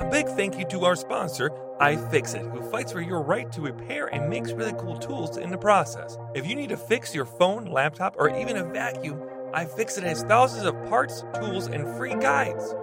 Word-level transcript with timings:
A 0.00 0.08
big 0.08 0.28
thank 0.28 0.56
you 0.56 0.64
to 0.66 0.84
our 0.84 0.94
sponsor, 0.94 1.50
iFixit, 1.80 2.52
who 2.52 2.62
fights 2.70 2.92
for 2.92 3.00
your 3.00 3.20
right 3.20 3.50
to 3.50 3.60
repair 3.60 4.06
and 4.06 4.30
makes 4.30 4.52
really 4.52 4.72
cool 4.74 4.96
tools 4.96 5.36
in 5.38 5.50
the 5.50 5.58
process. 5.58 6.16
If 6.36 6.46
you 6.46 6.54
need 6.54 6.68
to 6.68 6.76
fix 6.76 7.12
your 7.12 7.24
phone, 7.24 7.64
laptop, 7.64 8.14
or 8.16 8.28
even 8.38 8.58
a 8.58 8.64
vacuum, 8.64 9.20
iFixit 9.54 10.04
has 10.04 10.22
thousands 10.22 10.66
of 10.66 10.74
parts, 10.88 11.24
tools, 11.40 11.66
and 11.66 11.84
free 11.96 12.14
guides. 12.14 12.76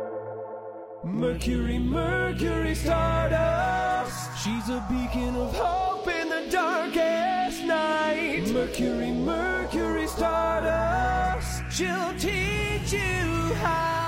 Mercury, 1.06 1.80
Mercury 1.80 2.76
Stardust. 2.76 4.44
She's 4.44 4.68
a 4.68 4.86
beacon 4.90 5.38
of 5.38 5.56
hope 5.56 6.10
in 6.10 6.28
the 6.28 6.52
darkest 6.52 7.64
night. 7.64 8.50
Mercury, 8.52 9.12
Mercury 9.12 10.08
Stardust. 10.08 11.64
She'll 11.70 12.14
teach 12.20 12.92
you 12.92 13.54
how 13.62 14.05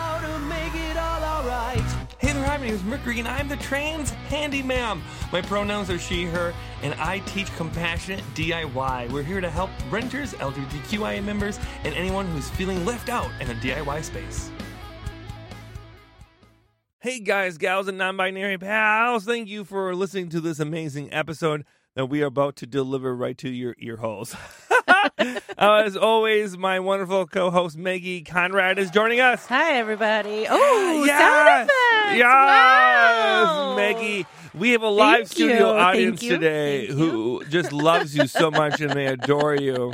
hi, 2.58 2.62
my 2.62 2.66
name 2.66 2.76
is 2.76 2.84
Mercury, 2.84 3.20
and 3.20 3.28
I'm 3.28 3.48
the 3.48 3.56
trans 3.58 4.10
Handy 4.10 4.58
handyman. 4.58 5.02
My 5.32 5.42
pronouns 5.42 5.92
are 5.92 6.00
she, 6.00 6.26
her, 6.26 6.56
and 6.82 6.96
I 6.96 7.20
teach 7.20 7.56
compassionate 7.56 8.24
DIY. 8.34 9.12
We're 9.12 9.22
here 9.22 9.42
to 9.42 9.50
help 9.50 9.70
renters, 9.92 10.34
LGBTQIA 10.34 11.24
members, 11.24 11.60
and 11.84 11.94
anyone 11.94 12.26
who's 12.26 12.50
feeling 12.50 12.84
left 12.84 13.10
out 13.10 13.30
in 13.40 13.48
the 13.48 13.54
DIY 13.54 14.04
space. 14.04 14.50
Hey 17.00 17.20
guys, 17.20 17.60
gals, 17.60 17.88
and 17.88 17.98
non 17.98 18.18
binary 18.18 18.58
pals, 18.58 19.24
thank 19.24 19.48
you 19.48 19.64
for 19.64 19.94
listening 19.94 20.30
to 20.30 20.42
this 20.42 20.60
amazing 20.60 21.14
episode 21.14 21.64
that 21.94 22.08
we 22.08 22.24
are 22.24 22.28
about 22.28 22.56
to 22.56 22.66
deliver 22.66 23.16
right 23.16 23.38
to 23.38 23.50
your 23.50 23.76
ear 23.78 23.98
holes. 23.98 24.36
uh, 24.88 25.84
as 25.86 25.98
always, 25.98 26.58
my 26.58 26.80
wonderful 26.80 27.26
co 27.28 27.50
host 27.52 27.78
Maggie 27.78 28.22
Conrad 28.22 28.80
is 28.80 28.90
joining 28.92 29.20
us. 29.20 29.46
Hi, 29.48 29.74
everybody. 29.78 30.46
Oh, 30.50 31.04
Yes! 31.06 31.70
Yes, 32.16 32.24
Wow. 32.24 33.76
Maggie. 33.76 34.26
We 34.54 34.72
have 34.72 34.82
a 34.82 34.88
live 34.90 35.18
Thank 35.20 35.28
studio 35.28 35.58
you. 35.74 35.78
audience 35.80 36.20
today 36.22 36.88
who 36.88 37.44
just 37.50 37.72
loves 37.72 38.16
you 38.16 38.28
so 38.28 38.50
much 38.50 38.80
and 38.82 38.96
they 38.96 39.06
adore 39.18 39.56
you. 39.56 39.94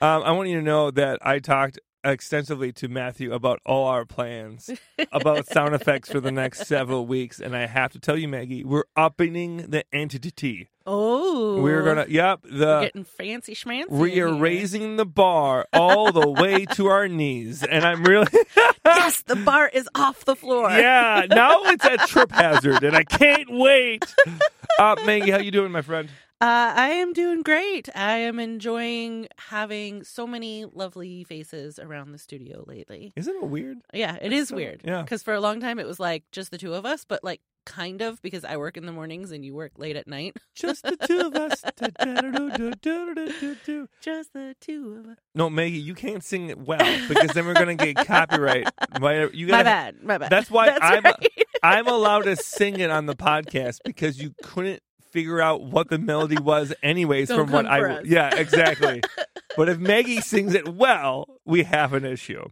Um, 0.00 0.22
I 0.22 0.32
want 0.32 0.48
you 0.48 0.56
to 0.56 0.62
know 0.62 0.90
that 0.92 1.18
I 1.26 1.38
talked 1.38 1.78
extensively 2.10 2.72
to 2.72 2.88
Matthew 2.88 3.32
about 3.32 3.60
all 3.66 3.86
our 3.86 4.04
plans 4.04 4.70
about 5.12 5.46
sound 5.46 5.74
effects 5.74 6.10
for 6.10 6.20
the 6.20 6.32
next 6.32 6.66
several 6.66 7.06
weeks, 7.06 7.40
and 7.40 7.56
I 7.56 7.66
have 7.66 7.92
to 7.92 7.98
tell 7.98 8.16
you, 8.16 8.28
Maggie, 8.28 8.64
we're 8.64 8.84
upping 8.96 9.70
the 9.70 9.84
entity. 9.92 10.68
Oh, 10.88 11.60
We're 11.60 11.82
gonna, 11.82 12.06
yep, 12.08 12.40
We're 12.44 12.58
the 12.58 12.80
getting 12.82 13.02
fancy 13.04 13.54
schmancy. 13.56 13.90
we 13.90 14.20
are 14.20 14.32
raising 14.32 14.94
the 14.96 15.04
bar 15.04 15.66
all 15.72 16.12
the 16.12 16.28
way 16.28 16.64
to 16.74 16.86
our 16.86 17.08
knees, 17.08 17.64
and 17.64 17.84
I'm 17.84 18.04
really. 18.04 18.26
Yes, 18.86 19.22
the 19.22 19.34
bar 19.36 19.68
is 19.72 19.88
off 19.96 20.24
the 20.24 20.36
floor. 20.36 20.70
Yeah, 20.70 21.26
now 21.28 21.60
it's 21.64 21.84
at 21.84 22.06
Trip 22.08 22.30
Hazard, 22.30 22.84
and 22.84 22.96
I 22.96 23.02
can't 23.02 23.48
wait. 23.50 24.04
Uh, 24.78 24.94
Maggie, 25.04 25.32
how 25.32 25.38
you 25.38 25.50
doing, 25.50 25.72
my 25.72 25.82
friend? 25.82 26.08
Uh, 26.38 26.72
I 26.76 26.88
am 26.88 27.14
doing 27.14 27.42
great. 27.42 27.88
I 27.96 28.18
am 28.18 28.38
enjoying 28.38 29.26
having 29.38 30.04
so 30.04 30.26
many 30.26 30.66
lovely 30.66 31.24
faces 31.24 31.78
around 31.78 32.12
the 32.12 32.18
studio 32.18 32.62
lately. 32.66 33.14
Isn't 33.16 33.36
it 33.36 33.48
weird? 33.48 33.78
Yeah, 33.94 34.18
it 34.20 34.32
is 34.34 34.52
weird. 34.52 34.82
yeah. 34.84 35.00
Because 35.02 35.22
for 35.22 35.32
a 35.32 35.40
long 35.40 35.60
time 35.60 35.78
it 35.78 35.86
was 35.86 35.98
like 35.98 36.24
just 36.32 36.50
the 36.50 36.58
two 36.58 36.74
of 36.74 36.84
us, 36.84 37.06
but 37.06 37.24
like 37.24 37.40
kind 37.64 38.02
of 38.02 38.20
because 38.22 38.44
I 38.44 38.58
work 38.58 38.76
in 38.76 38.84
the 38.86 38.92
mornings 38.92 39.32
and 39.32 39.44
you 39.46 39.54
work 39.54 39.72
late 39.78 39.96
at 39.96 40.06
night. 40.06 40.36
Just 40.54 40.82
the 40.84 40.96
two 41.06 41.20
of 41.20 41.34
us. 41.34 41.62
Just 44.02 44.32
the 44.34 44.54
two 44.60 44.98
of 45.00 45.06
us. 45.12 45.16
No, 45.34 45.50
Maggie, 45.50 45.78
you 45.78 45.94
can't 45.94 46.22
sing 46.22 46.50
it 46.50 46.58
well 46.58 46.78
because 47.08 47.30
then 47.32 47.46
we're 47.46 47.54
gonna 47.54 47.74
get 47.74 47.96
copyright. 48.06 48.68
Why- 48.98 49.28
You 49.32 49.46
My 49.46 49.50
gotta, 49.62 49.64
bad. 49.64 50.02
My 50.02 50.18
bad. 50.18 50.30
That's 50.30 50.50
why 50.50 50.68
I'm- 50.80 51.02
right. 51.04 51.28
I'm 51.62 51.88
allowed 51.88 52.24
to 52.24 52.36
sing 52.36 52.78
it 52.78 52.90
on 52.90 53.06
the 53.06 53.16
podcast 53.16 53.78
because 53.84 54.20
you 54.22 54.34
couldn't 54.42 54.82
figure 55.16 55.40
out 55.40 55.62
what 55.64 55.88
the 55.88 55.98
melody 55.98 56.36
was, 56.38 56.74
anyways. 56.82 57.28
Don't 57.28 57.46
from 57.46 57.52
what 57.52 57.64
I, 57.66 57.80
us. 57.96 58.04
yeah, 58.06 58.34
exactly. 58.36 59.00
but 59.56 59.68
if 59.70 59.78
Maggie 59.78 60.20
sings 60.20 60.52
it 60.54 60.68
well, 60.68 61.38
we 61.46 61.62
have 61.62 61.94
an 61.94 62.04
issue. 62.04 62.44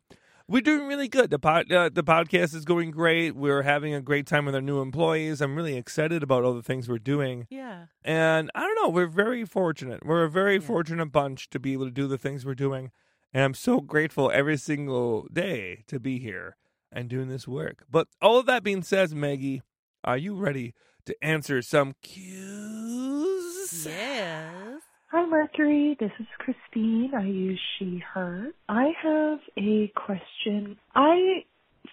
We're 0.48 0.62
doing 0.62 0.86
really 0.86 1.08
good. 1.08 1.28
The 1.30 1.38
pod, 1.38 1.70
uh, 1.70 1.90
the 1.92 2.02
podcast 2.02 2.54
is 2.54 2.64
going 2.64 2.90
great. 2.90 3.34
We're 3.36 3.62
having 3.62 3.92
a 3.94 4.00
great 4.00 4.26
time 4.26 4.46
with 4.46 4.54
our 4.54 4.60
new 4.62 4.80
employees. 4.80 5.40
I'm 5.42 5.56
really 5.56 5.76
excited 5.76 6.22
about 6.22 6.42
all 6.44 6.54
the 6.54 6.62
things 6.62 6.88
we're 6.88 6.98
doing. 6.98 7.46
yeah. 7.50 7.86
And 8.02 8.50
I 8.54 8.60
don't 8.60 8.74
know, 8.82 8.88
we're 8.88 9.06
very 9.06 9.44
fortunate. 9.44 10.04
We're 10.06 10.24
a 10.24 10.30
very 10.30 10.54
Yeah. 10.54 10.60
fortunate 10.60 11.06
bunch 11.12 11.50
to 11.50 11.58
be 11.60 11.74
able 11.74 11.84
to 11.86 11.90
do 11.90 12.06
the 12.06 12.18
things 12.18 12.44
we're 12.46 12.54
doing. 12.54 12.90
And 13.34 13.42
I'm 13.42 13.54
so 13.54 13.80
grateful 13.80 14.30
every 14.34 14.56
single 14.56 15.26
day 15.32 15.84
to 15.88 15.98
be 16.00 16.18
here 16.18 16.56
and 16.92 17.08
doing 17.10 17.28
this 17.28 17.46
work. 17.48 17.84
But 17.90 18.08
all 18.22 18.38
of 18.38 18.46
that 18.46 18.62
being 18.62 18.82
said, 18.82 19.12
Maggie, 19.12 19.60
are 20.02 20.18
you 20.18 20.34
ready 20.34 20.74
to 21.06 21.24
answer 21.24 21.62
some 21.62 21.94
cues? 22.02 23.86
Yes. 23.86 24.80
Hi, 25.10 25.26
Mercury. 25.26 25.96
This 26.00 26.10
is 26.18 26.26
Christine. 26.38 27.12
I 27.16 27.24
use 27.24 27.60
she, 27.78 28.02
her. 28.14 28.48
I 28.68 28.92
have 29.02 29.38
a 29.56 29.92
question. 29.94 30.76
I 30.94 31.44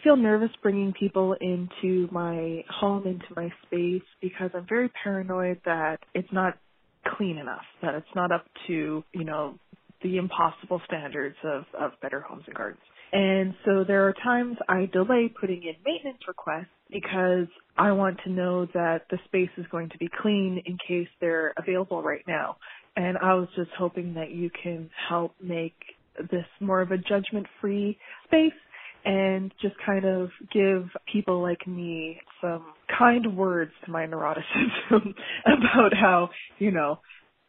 feel 0.03 0.15
nervous 0.15 0.49
bringing 0.63 0.93
people 0.93 1.35
into 1.39 2.07
my 2.11 2.63
home, 2.69 3.05
into 3.05 3.25
my 3.35 3.51
space, 3.65 4.07
because 4.21 4.49
I'm 4.55 4.65
very 4.67 4.89
paranoid 5.03 5.61
that 5.65 5.99
it's 6.15 6.31
not 6.31 6.57
clean 7.15 7.37
enough, 7.37 7.65
that 7.81 7.93
it's 7.95 8.15
not 8.15 8.31
up 8.31 8.45
to, 8.67 9.03
you 9.13 9.23
know, 9.23 9.55
the 10.03 10.17
impossible 10.17 10.81
standards 10.85 11.35
of, 11.43 11.63
of 11.79 11.91
better 12.01 12.21
homes 12.21 12.43
and 12.47 12.55
gardens. 12.55 12.81
And 13.13 13.53
so 13.65 13.83
there 13.85 14.07
are 14.07 14.13
times 14.23 14.57
I 14.69 14.89
delay 14.91 15.29
putting 15.39 15.63
in 15.63 15.75
maintenance 15.85 16.21
requests 16.27 16.67
because 16.89 17.47
I 17.77 17.91
want 17.91 18.19
to 18.23 18.29
know 18.29 18.65
that 18.73 19.01
the 19.09 19.17
space 19.25 19.49
is 19.57 19.65
going 19.71 19.89
to 19.89 19.97
be 19.97 20.09
clean 20.21 20.61
in 20.65 20.77
case 20.87 21.07
they're 21.19 21.53
available 21.57 22.01
right 22.01 22.23
now. 22.27 22.57
And 22.95 23.17
I 23.17 23.33
was 23.33 23.47
just 23.55 23.71
hoping 23.77 24.13
that 24.15 24.31
you 24.31 24.49
can 24.63 24.89
help 25.09 25.33
make 25.41 25.75
this 26.29 26.45
more 26.59 26.81
of 26.81 26.91
a 26.91 26.97
judgment 26.97 27.47
free 27.59 27.97
space 28.25 28.51
and 29.03 29.53
just 29.61 29.75
kind 29.85 30.05
of 30.05 30.29
give 30.53 30.87
people 31.11 31.41
like 31.41 31.65
me 31.67 32.19
some 32.41 32.65
kind 32.97 33.35
words 33.35 33.71
to 33.85 33.91
my 33.91 34.05
neuroticism 34.05 35.13
about 35.45 35.93
how, 35.93 36.29
you 36.59 36.71
know, 36.71 36.99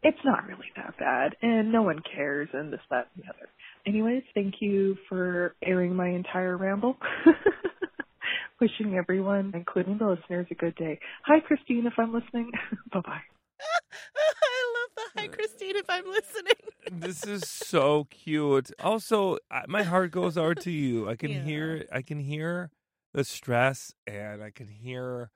it's 0.03 0.17
not 0.25 0.45
really 0.47 0.71
that 0.75 0.97
bad 0.97 1.35
and 1.41 1.71
no 1.71 1.81
one 1.81 2.01
cares 2.15 2.49
and 2.53 2.71
this, 2.71 2.79
that, 2.89 3.07
and 3.15 3.23
the 3.23 3.29
other. 3.29 3.49
Anyways, 3.85 4.23
thank 4.33 4.55
you 4.59 4.95
for 5.09 5.55
airing 5.63 5.95
my 5.95 6.07
entire 6.09 6.57
ramble. 6.57 6.97
Wishing 8.61 8.95
everyone, 8.95 9.51
including 9.53 9.97
the 9.97 10.05
listeners, 10.07 10.47
a 10.51 10.55
good 10.55 10.75
day. 10.75 10.99
Hi, 11.25 11.39
Christine, 11.41 11.85
if 11.85 11.93
I'm 11.97 12.13
listening. 12.13 12.51
bye 12.93 13.01
bye. 13.05 13.19
I 14.15 14.73
love 14.75 14.89
the 14.95 15.19
hi, 15.21 15.25
uh, 15.25 15.29
Christine, 15.35 15.75
if 15.75 15.89
I'm 15.89 16.05
listening. 16.05 17.01
This 17.01 17.25
is 17.25 17.47
so 17.47 18.05
cute. 18.09 18.71
Also, 18.79 19.37
my 19.67 19.83
heart 19.83 20.11
goes 20.11 20.37
out 20.37 20.59
to 20.61 20.71
you. 20.71 21.09
I 21.09 21.15
can 21.15 21.31
Yeah. 21.31 21.43
hear 21.43 21.85
I 21.91 22.01
can 22.01 22.19
hear 22.19 22.69
the 23.13 23.23
stress 23.23 23.93
and 24.07 24.43
I 24.43 24.51
can 24.51 24.67
hear 24.67 25.31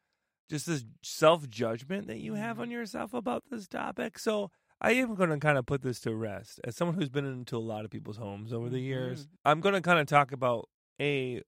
just 0.49 0.65
this 0.65 0.85
self-judgment 1.01 2.07
that 2.07 2.19
you 2.19 2.35
have 2.35 2.55
mm-hmm. 2.55 2.63
on 2.63 2.71
yourself 2.71 3.13
about 3.13 3.43
this 3.49 3.67
topic. 3.67 4.19
So, 4.19 4.51
I 4.79 4.91
am 4.91 5.15
going 5.15 5.31
to 5.31 5.39
kind 5.39 5.57
of 5.57 5.65
put 5.65 5.81
this 5.81 5.99
to 6.01 6.13
rest. 6.13 6.59
As 6.63 6.75
someone 6.75 6.95
who's 6.95 7.09
been 7.09 7.25
into 7.25 7.57
a 7.57 7.59
lot 7.59 7.83
of 7.83 7.89
people's 7.89 8.17
homes 8.17 8.53
over 8.53 8.69
the 8.69 8.79
years, 8.79 9.23
mm-hmm. 9.23 9.49
I'm 9.49 9.59
going 9.59 9.73
to 9.73 9.81
kind 9.81 9.99
of 9.99 10.05
talk 10.05 10.31
about 10.31 10.69
a 11.01 11.41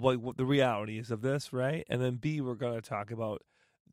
like 0.00 0.18
what 0.18 0.36
the 0.38 0.46
reality 0.46 0.98
is 0.98 1.10
of 1.10 1.20
this, 1.20 1.52
right? 1.52 1.84
And 1.88 2.00
then 2.00 2.16
B, 2.16 2.40
we're 2.40 2.54
going 2.54 2.80
to 2.80 2.88
talk 2.88 3.10
about 3.10 3.42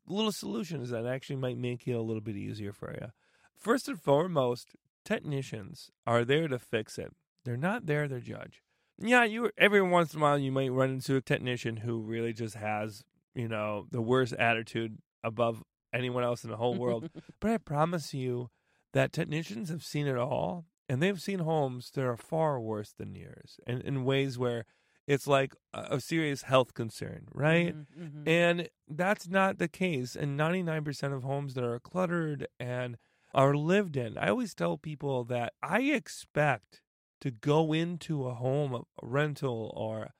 little 0.06 0.32
solutions 0.32 0.90
that 0.90 1.06
actually 1.06 1.36
might 1.36 1.58
make 1.58 1.86
it 1.86 1.92
a 1.92 2.00
little 2.00 2.22
bit 2.22 2.36
easier 2.36 2.72
for 2.72 2.92
you. 2.92 3.08
First 3.56 3.88
and 3.88 4.00
foremost, 4.00 4.70
technicians 5.04 5.90
are 6.06 6.24
there 6.24 6.48
to 6.48 6.58
fix 6.58 6.98
it. 6.98 7.12
They're 7.44 7.56
not 7.56 7.86
there 7.86 8.08
to 8.08 8.20
judge. 8.20 8.62
Yeah, 8.98 9.24
you 9.24 9.50
every 9.56 9.82
once 9.82 10.12
in 10.12 10.20
a 10.20 10.22
while 10.22 10.38
you 10.38 10.52
might 10.52 10.72
run 10.72 10.90
into 10.90 11.16
a 11.16 11.20
technician 11.20 11.78
who 11.78 12.00
really 12.00 12.32
just 12.32 12.54
has, 12.54 13.04
you 13.34 13.48
know, 13.48 13.86
the 13.90 14.02
worst 14.02 14.32
attitude 14.34 14.98
above 15.22 15.62
anyone 15.92 16.24
else 16.24 16.44
in 16.44 16.50
the 16.50 16.56
whole 16.56 16.76
world. 16.76 17.08
but 17.40 17.50
I 17.50 17.58
promise 17.58 18.14
you 18.14 18.50
that 18.92 19.12
technicians 19.12 19.68
have 19.68 19.84
seen 19.84 20.06
it 20.06 20.16
all 20.16 20.66
and 20.88 21.02
they've 21.02 21.20
seen 21.20 21.40
homes 21.40 21.90
that 21.92 22.04
are 22.04 22.16
far 22.16 22.60
worse 22.60 22.92
than 22.92 23.14
yours 23.14 23.60
and 23.66 23.80
in 23.82 24.04
ways 24.04 24.38
where 24.38 24.64
it's 25.06 25.26
like 25.26 25.54
a, 25.72 25.96
a 25.96 26.00
serious 26.00 26.42
health 26.42 26.74
concern, 26.74 27.26
right? 27.32 27.74
Mhm, 27.74 27.86
mhm. 27.98 28.28
And 28.28 28.68
that's 28.88 29.28
not 29.28 29.58
the 29.58 29.68
case. 29.68 30.14
And 30.14 30.36
99% 30.38 31.12
of 31.12 31.22
homes 31.22 31.54
that 31.54 31.64
are 31.64 31.80
cluttered 31.80 32.46
and 32.58 32.96
are 33.34 33.56
lived 33.56 33.96
in, 33.96 34.18
I 34.18 34.28
always 34.28 34.54
tell 34.54 34.76
people 34.76 35.24
that 35.24 35.52
I 35.62 35.80
expect 35.82 36.80
to 37.20 37.30
go 37.30 37.72
into 37.72 38.26
a 38.26 38.34
home, 38.34 38.74
a 38.74 38.82
rental, 39.02 39.72
or 39.76 40.10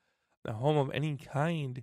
a 0.45 0.53
home 0.55 0.77
of 0.77 0.91
any 0.93 1.17
kind 1.17 1.83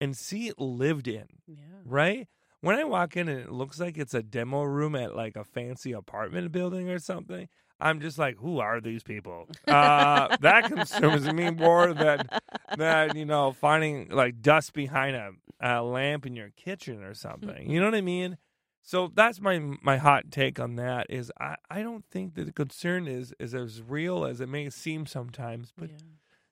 and 0.00 0.16
see 0.16 0.48
it 0.48 0.58
lived 0.58 1.08
in, 1.08 1.26
yeah. 1.46 1.56
right? 1.84 2.28
When 2.60 2.78
I 2.78 2.84
walk 2.84 3.16
in 3.16 3.28
and 3.28 3.40
it 3.40 3.52
looks 3.52 3.78
like 3.78 3.96
it's 3.98 4.14
a 4.14 4.22
demo 4.22 4.62
room 4.62 4.94
at 4.94 5.14
like 5.14 5.36
a 5.36 5.44
fancy 5.44 5.92
apartment 5.92 6.52
building 6.52 6.88
or 6.88 6.98
something, 6.98 7.48
I'm 7.78 8.00
just 8.00 8.18
like, 8.18 8.38
who 8.38 8.58
are 8.58 8.80
these 8.80 9.02
people? 9.02 9.48
Uh, 9.68 10.36
that 10.40 10.64
consumes 10.64 11.30
me 11.32 11.50
more 11.50 11.92
than 11.92 12.28
than 12.76 13.16
you 13.16 13.26
know 13.26 13.52
finding 13.52 14.08
like 14.08 14.40
dust 14.40 14.72
behind 14.72 15.16
a, 15.16 15.30
a 15.60 15.82
lamp 15.82 16.26
in 16.26 16.34
your 16.34 16.50
kitchen 16.56 17.02
or 17.02 17.14
something. 17.14 17.70
You 17.70 17.80
know 17.80 17.86
what 17.86 17.94
I 17.94 18.00
mean? 18.00 18.38
So 18.82 19.10
that's 19.12 19.40
my 19.40 19.58
my 19.82 19.98
hot 19.98 20.30
take 20.30 20.58
on 20.58 20.76
that. 20.76 21.06
Is 21.10 21.30
I, 21.38 21.56
I 21.70 21.82
don't 21.82 22.04
think 22.10 22.34
that 22.34 22.46
the 22.46 22.52
concern 22.52 23.06
is 23.06 23.34
is 23.38 23.54
as 23.54 23.82
real 23.82 24.24
as 24.24 24.40
it 24.40 24.48
may 24.48 24.70
seem 24.70 25.06
sometimes. 25.06 25.72
But 25.76 25.90
Yeah. 25.90 25.96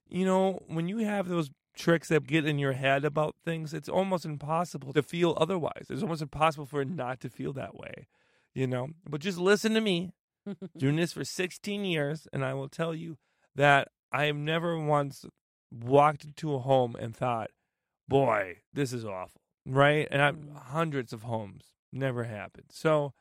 you 0.09 0.27
know, 0.27 0.61
when 0.67 0.89
you 0.89 0.99
have 0.99 1.29
those 1.29 1.51
tricks 1.75 2.09
that 2.09 2.27
get 2.27 2.47
in 2.47 2.59
your 2.59 2.73
head 2.73 3.05
about 3.05 3.35
things, 3.45 3.75
it's 3.75 3.89
almost 3.89 4.25
impossible 4.25 4.93
to 4.93 5.03
feel 5.03 5.35
otherwise. 5.39 5.87
It's 5.91 6.03
almost 6.03 6.23
impossible 6.23 6.67
for 6.67 6.81
it 6.83 6.89
not 6.91 7.21
to 7.21 7.29
feel 7.31 7.53
that 7.55 7.77
way. 7.77 8.07
You 8.55 8.67
know, 8.69 8.91
but 9.09 9.21
just 9.21 9.39
listen 9.39 9.75
to 9.75 9.81
me 9.81 10.13
doing 10.79 10.97
this 10.97 11.13
for 11.13 11.25
16 11.25 11.85
years, 11.85 12.29
and 12.33 12.45
I 12.45 12.55
will 12.55 12.69
tell 12.69 12.95
you 12.95 13.17
that 13.57 13.89
I 14.13 14.27
have 14.27 14.37
never 14.37 14.79
once 14.79 15.25
walked 15.73 16.25
into 16.25 16.55
a 16.55 16.61
home 16.61 16.95
and 16.95 17.17
thought, 17.17 17.51
boy, 18.07 18.59
this 18.73 18.93
is 18.93 19.05
awful, 19.05 19.41
right? 19.67 20.07
And 20.11 20.23
I've 20.23 20.37
Mm. 20.37 20.57
hundreds 20.57 21.13
of 21.13 21.23
homes, 21.23 21.73
never 21.93 22.25
happened. 22.25 22.67
So 22.71 23.13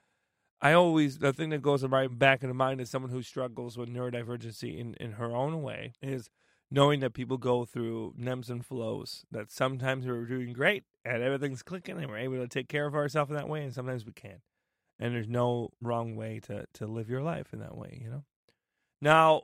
I 0.62 0.74
always, 0.74 1.18
the 1.18 1.34
thing 1.34 1.50
that 1.50 1.62
goes 1.62 1.84
right 1.84 2.08
back 2.18 2.44
into 2.44 2.54
mind 2.54 2.80
as 2.80 2.90
someone 2.90 3.12
who 3.12 3.22
struggles 3.24 3.78
with 3.78 3.90
neurodivergency 3.90 4.78
in, 4.78 4.94
in 4.96 5.14
her 5.14 5.36
own 5.36 5.62
way 5.64 5.94
is 6.02 6.30
knowing 6.74 7.00
that 7.02 7.14
people 7.14 7.38
go 7.38 7.66
through 7.66 8.16
nems 8.18 8.50
and 8.50 8.66
flows, 8.66 9.26
that 9.32 9.52
sometimes 9.52 10.08
we're 10.08 10.26
doing 10.26 10.52
great 10.54 10.84
and 11.06 11.22
everything's 11.22 11.62
clicking 11.62 12.00
and 12.00 12.10
we're 12.10 12.18
able 12.18 12.38
to 12.38 12.48
take 12.48 12.68
care 12.68 12.88
of 12.88 12.96
ourselves 12.96 13.30
in 13.30 13.38
that 13.38 13.48
way, 13.48 13.64
and 13.64 13.74
sometimes 13.74 14.06
we 14.06 14.12
can't. 14.12 14.42
And 15.00 15.14
there's 15.14 15.28
no 15.28 15.70
wrong 15.82 16.16
way 16.16 16.40
to 16.48 16.66
to 16.74 16.88
live 16.88 17.10
your 17.10 17.22
life 17.22 17.54
in 17.54 17.60
that 17.60 17.78
way 17.78 18.00
you 18.02 18.10
know? 18.10 18.24
Now 19.02 19.44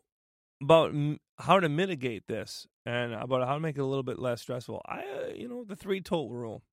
about 0.61 0.89
m- 0.89 1.19
how 1.37 1.59
to 1.59 1.69
mitigate 1.69 2.27
this 2.27 2.67
and 2.85 3.13
about 3.13 3.47
how 3.47 3.53
to 3.53 3.59
make 3.59 3.77
it 3.77 3.81
a 3.81 3.85
little 3.85 4.03
bit 4.03 4.19
less 4.19 4.41
stressful 4.41 4.81
i 4.85 4.99
uh, 4.99 5.33
you 5.33 5.47
know 5.47 5.63
the 5.63 5.75
three 5.75 6.01
tote 6.01 6.29
rule 6.29 6.63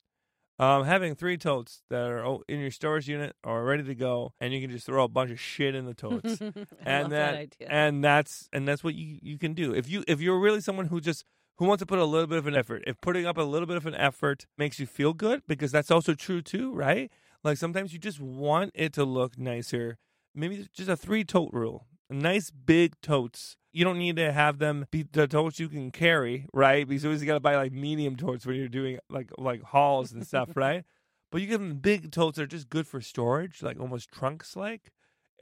um, 0.59 0.85
having 0.85 1.15
three 1.15 1.37
totes 1.37 1.83
that 1.91 2.01
are 2.01 2.39
in 2.49 2.61
your 2.61 2.71
storage 2.71 3.09
unit 3.09 3.37
or 3.45 3.65
ready 3.65 3.83
to 3.85 3.95
go, 3.95 4.33
and 4.41 4.55
you 4.55 4.61
can 4.61 4.71
just 4.71 4.87
throw 4.87 5.05
a 5.05 5.09
bunch 5.09 5.31
of 5.31 5.39
shit 5.39 5.75
in 5.75 5.85
the 5.85 5.95
totes, 5.95 6.41
and 6.41 6.65
that, 6.85 7.11
that 7.11 7.35
idea. 7.35 7.69
and 7.69 8.03
that's 8.03 8.49
and 8.53 8.67
that's 8.67 8.83
what 8.83 8.95
you 8.95 9.19
you 9.23 9.39
can 9.39 9.53
do 9.55 9.75
if 9.75 9.89
you 9.89 10.03
if 10.09 10.21
you're 10.21 10.39
really 10.39 10.61
someone 10.61 10.87
who 10.87 11.01
just 11.01 11.25
who 11.59 11.67
wants 11.67 11.81
to 11.81 11.87
put 11.87 11.99
a 11.99 12.05
little 12.05 12.27
bit 12.27 12.39
of 12.39 12.47
an 12.47 12.55
effort. 12.55 12.83
If 12.87 13.01
putting 13.01 13.27
up 13.27 13.37
a 13.37 13.43
little 13.43 13.67
bit 13.67 13.77
of 13.77 13.87
an 13.87 13.95
effort 13.95 14.47
makes 14.57 14.79
you 14.79 14.87
feel 14.87 15.13
good, 15.13 15.43
because 15.47 15.73
that's 15.73 15.91
also 15.91 16.15
true 16.15 16.43
too, 16.43 16.73
right? 16.73 17.11
Like 17.45 17.59
sometimes 17.59 17.93
you 17.93 17.99
just 17.99 18.21
want 18.21 18.73
it 18.75 18.93
to 18.95 19.05
look 19.05 19.39
nicer. 19.39 19.99
Maybe 20.35 20.67
just 20.75 20.89
a 20.89 20.97
three 20.97 21.25
tote 21.25 21.51
rule. 21.53 21.87
Nice 22.11 22.51
big 22.51 23.01
totes. 23.01 23.57
You 23.77 23.85
don't 23.85 23.99
need 23.99 24.17
to 24.17 24.33
have 24.33 24.59
them 24.59 24.87
be 24.91 25.03
the 25.03 25.27
totes 25.27 25.61
you 25.61 25.69
can 25.69 25.91
carry, 25.91 26.47
right? 26.55 26.89
Because 26.89 27.05
you 27.05 27.11
always 27.11 27.23
got 27.23 27.35
to 27.35 27.41
buy 27.41 27.57
like 27.57 27.73
medium 27.73 28.17
totes 28.17 28.47
when 28.47 28.57
you're 28.57 28.69
doing 28.69 28.99
like 29.11 29.31
like 29.37 29.63
hauls 29.63 30.13
and 30.13 30.27
stuff, 30.27 30.49
right? 30.57 30.83
But 31.31 31.43
you 31.43 31.47
give 31.47 31.61
them 31.61 31.75
big 31.75 32.11
totes 32.11 32.37
that 32.39 32.45
are 32.45 32.47
just 32.47 32.71
good 32.71 32.87
for 32.87 33.03
storage, 33.03 33.63
like 33.63 33.79
almost 33.79 34.11
trunks 34.11 34.57
like, 34.57 34.93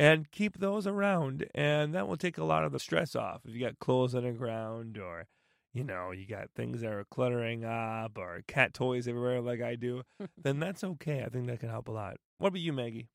and 0.01 0.29
keep 0.33 0.59
those 0.59 0.85
around, 0.85 1.47
and 1.55 1.95
that 1.95 2.09
will 2.09 2.17
take 2.17 2.37
a 2.37 2.43
lot 2.43 2.65
of 2.65 2.73
the 2.73 2.81
stress 2.81 3.15
off. 3.15 3.43
If 3.47 3.55
you 3.55 3.61
got 3.61 3.79
clothes 3.79 4.17
on 4.17 4.25
the 4.25 4.33
ground 4.33 4.99
or 4.99 5.29
you 5.73 5.85
know, 5.85 6.11
you 6.11 6.27
got 6.27 6.51
things 6.57 6.81
that 6.81 6.93
are 6.93 7.05
cluttering 7.13 7.65
up 7.65 8.19
or 8.19 8.43
cat 8.49 8.75
toys 8.75 9.07
everywhere 9.07 9.43
like 9.43 9.63
I 9.63 9.77
do, 9.77 10.03
then 10.43 10.59
that's 10.59 10.83
okay. 10.83 11.23
I 11.23 11.29
think 11.29 11.47
that 11.47 11.61
can 11.61 11.69
help 11.69 11.87
a 11.87 11.93
lot. 11.93 12.17
What 12.39 12.49
about 12.49 12.61
you, 12.61 12.73
Maggie? 12.73 13.07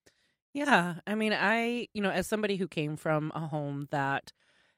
Yeah, 0.54 0.96
I 1.06 1.16
mean, 1.16 1.34
I 1.34 1.90
you 1.94 2.02
know, 2.02 2.10
as 2.10 2.26
somebody 2.26 2.56
who 2.56 2.70
came 2.70 2.96
from 2.96 3.34
a 3.36 3.42
home 3.42 3.90
that 3.92 4.32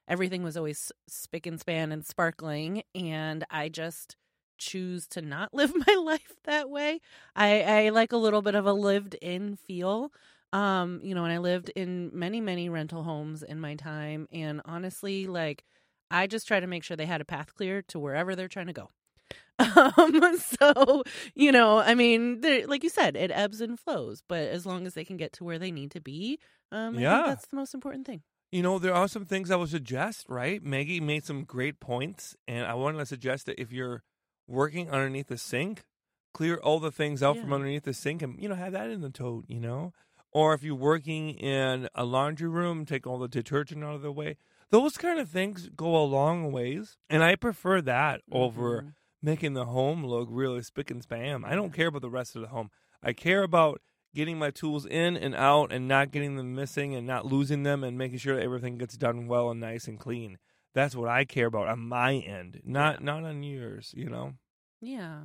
everything 0.07 0.43
was 0.43 0.57
always 0.57 0.91
spick 1.07 1.45
and 1.45 1.59
span 1.59 1.91
and 1.91 2.05
sparkling, 2.05 2.83
and 2.95 3.43
I 3.49 3.69
just 3.69 4.15
choose 4.57 5.07
to 5.07 5.21
not 5.21 5.53
live 5.53 5.73
my 5.87 5.93
life 5.95 6.33
that 6.43 6.69
way. 6.69 6.99
I 7.35 7.61
I 7.85 7.89
like 7.89 8.11
a 8.11 8.17
little 8.17 8.41
bit 8.41 8.55
of 8.55 8.65
a 8.65 8.73
lived 8.73 9.15
in 9.21 9.55
feel. 9.55 10.11
Um, 10.53 10.99
you 11.01 11.15
know, 11.15 11.23
and 11.23 11.31
I 11.33 11.37
lived 11.37 11.71
in 11.75 12.11
many 12.13 12.41
many 12.41 12.69
rental 12.69 13.03
homes 13.03 13.43
in 13.43 13.59
my 13.59 13.75
time, 13.75 14.27
and 14.31 14.61
honestly, 14.65 15.27
like 15.27 15.63
I 16.11 16.27
just 16.27 16.47
try 16.47 16.59
to 16.59 16.67
make 16.67 16.83
sure 16.83 16.97
they 16.97 17.05
had 17.05 17.21
a 17.21 17.25
path 17.25 17.53
clear 17.55 17.81
to 17.83 17.99
wherever 17.99 18.35
they're 18.35 18.47
trying 18.49 18.67
to 18.67 18.73
go. 18.73 18.89
Um, 19.59 20.37
so 20.39 21.03
you 21.35 21.51
know, 21.51 21.79
I 21.79 21.93
mean, 21.95 22.41
like 22.67 22.83
you 22.83 22.89
said, 22.89 23.15
it 23.15 23.31
ebbs 23.31 23.61
and 23.61 23.79
flows, 23.79 24.23
but 24.27 24.47
as 24.49 24.65
long 24.65 24.87
as 24.87 24.93
they 24.95 25.05
can 25.05 25.17
get 25.17 25.33
to 25.33 25.43
where 25.43 25.59
they 25.59 25.71
need 25.71 25.91
to 25.91 26.01
be, 26.01 26.39
um, 26.71 26.97
I 26.97 27.03
Yeah. 27.03 27.05
think 27.05 27.25
that's 27.25 27.47
the 27.47 27.55
most 27.55 27.73
important 27.73 28.07
thing. 28.07 28.23
You 28.51 28.61
know, 28.61 28.79
there 28.79 28.93
are 28.93 29.07
some 29.07 29.23
things 29.23 29.49
I 29.49 29.55
would 29.55 29.69
suggest, 29.69 30.25
right? 30.27 30.61
Maggie 30.61 30.99
made 30.99 31.23
some 31.23 31.45
great 31.45 31.79
points, 31.79 32.35
and 32.49 32.65
I 32.65 32.73
wanted 32.73 32.97
to 32.97 33.05
suggest 33.05 33.45
that 33.45 33.59
if 33.61 33.71
you're 33.71 34.03
working 34.45 34.89
underneath 34.89 35.27
the 35.27 35.37
sink, 35.37 35.85
clear 36.33 36.57
all 36.57 36.79
the 36.79 36.91
things 36.91 37.23
out 37.23 37.37
from 37.37 37.53
underneath 37.53 37.83
the 37.83 37.93
sink 37.93 38.21
and, 38.21 38.37
you 38.41 38.49
know, 38.49 38.55
have 38.55 38.73
that 38.73 38.89
in 38.89 38.99
the 38.99 39.09
tote, 39.09 39.45
you 39.47 39.61
know? 39.61 39.93
Or 40.33 40.53
if 40.53 40.63
you're 40.63 40.75
working 40.75 41.29
in 41.29 41.87
a 41.95 42.03
laundry 42.03 42.49
room, 42.49 42.85
take 42.85 43.07
all 43.07 43.19
the 43.19 43.29
detergent 43.29 43.85
out 43.85 43.95
of 43.95 44.01
the 44.01 44.11
way. 44.11 44.35
Those 44.69 44.97
kind 44.97 45.19
of 45.19 45.29
things 45.29 45.69
go 45.69 45.95
a 45.95 46.03
long 46.03 46.51
ways, 46.51 46.97
and 47.09 47.23
I 47.23 47.35
prefer 47.35 47.81
that 47.81 48.21
over 48.31 48.81
Mhm. 48.81 48.93
making 49.21 49.53
the 49.53 49.65
home 49.65 50.05
look 50.05 50.27
really 50.29 50.61
spick 50.61 50.91
and 50.91 51.05
spam. 51.05 51.45
I 51.45 51.55
don't 51.55 51.73
care 51.73 51.87
about 51.87 52.01
the 52.01 52.09
rest 52.09 52.35
of 52.35 52.41
the 52.41 52.49
home. 52.49 52.69
I 53.01 53.13
care 53.13 53.43
about 53.43 53.81
getting 54.13 54.37
my 54.37 54.51
tools 54.51 54.85
in 54.85 55.15
and 55.17 55.35
out 55.35 55.71
and 55.71 55.87
not 55.87 56.11
getting 56.11 56.35
them 56.35 56.55
missing 56.55 56.95
and 56.95 57.07
not 57.07 57.25
losing 57.25 57.63
them 57.63 57.83
and 57.83 57.97
making 57.97 58.19
sure 58.19 58.35
that 58.35 58.43
everything 58.43 58.77
gets 58.77 58.97
done 58.97 59.27
well 59.27 59.49
and 59.49 59.59
nice 59.59 59.87
and 59.87 59.99
clean. 59.99 60.37
That's 60.73 60.95
what 60.95 61.09
I 61.09 61.25
care 61.25 61.47
about 61.47 61.67
on 61.67 61.79
my 61.79 62.15
end, 62.15 62.61
not 62.63 63.03
not 63.03 63.23
on 63.23 63.43
yours, 63.43 63.93
you 63.95 64.09
know. 64.09 64.33
Yeah. 64.81 65.19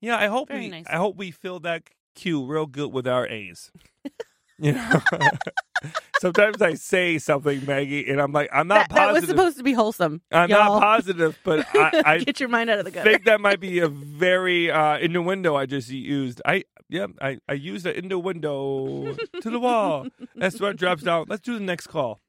Yeah, 0.00 0.16
I 0.16 0.26
hope 0.26 0.48
Very 0.48 0.62
we 0.62 0.68
nice. 0.68 0.86
I 0.88 0.96
hope 0.96 1.16
we 1.16 1.30
fill 1.30 1.60
that 1.60 1.84
queue 2.14 2.44
real 2.44 2.66
good 2.66 2.92
with 2.92 3.06
our 3.06 3.26
A's. 3.26 3.70
you 4.58 4.72
know. 4.72 5.00
Sometimes 6.20 6.62
I 6.62 6.74
say 6.74 7.18
something, 7.18 7.64
Maggie, 7.66 8.08
and 8.10 8.20
I'm 8.20 8.32
like, 8.32 8.48
I'm 8.52 8.66
not 8.66 8.88
That, 8.88 8.94
that 8.94 9.12
was 9.12 9.26
supposed 9.26 9.58
to 9.58 9.62
be 9.62 9.72
wholesome. 9.74 10.22
I'm 10.32 10.48
y'all. 10.48 10.80
not 10.80 10.82
positive, 10.82 11.38
but 11.44 11.66
I, 11.74 12.02
I 12.04 12.18
Get 12.18 12.40
your 12.40 12.48
mind 12.48 12.70
out 12.70 12.78
of 12.78 12.84
the 12.86 12.90
gutter. 12.90 13.10
think 13.10 13.24
that 13.26 13.40
might 13.40 13.60
be 13.60 13.80
a 13.80 13.88
very 13.88 14.70
uh 14.70 14.96
innuendo 14.98 15.54
I 15.56 15.66
just 15.66 15.90
used. 15.90 16.40
I 16.46 16.64
yeah, 16.88 17.06
I, 17.20 17.38
I 17.48 17.54
used 17.54 17.84
an 17.84 17.96
innuendo 17.96 19.14
to 19.42 19.50
the 19.50 19.58
wall. 19.58 20.06
That's 20.36 20.60
what 20.60 20.76
drops 20.76 21.02
down. 21.02 21.26
Let's 21.28 21.42
do 21.42 21.54
the 21.54 21.64
next 21.64 21.88
call. 21.88 22.20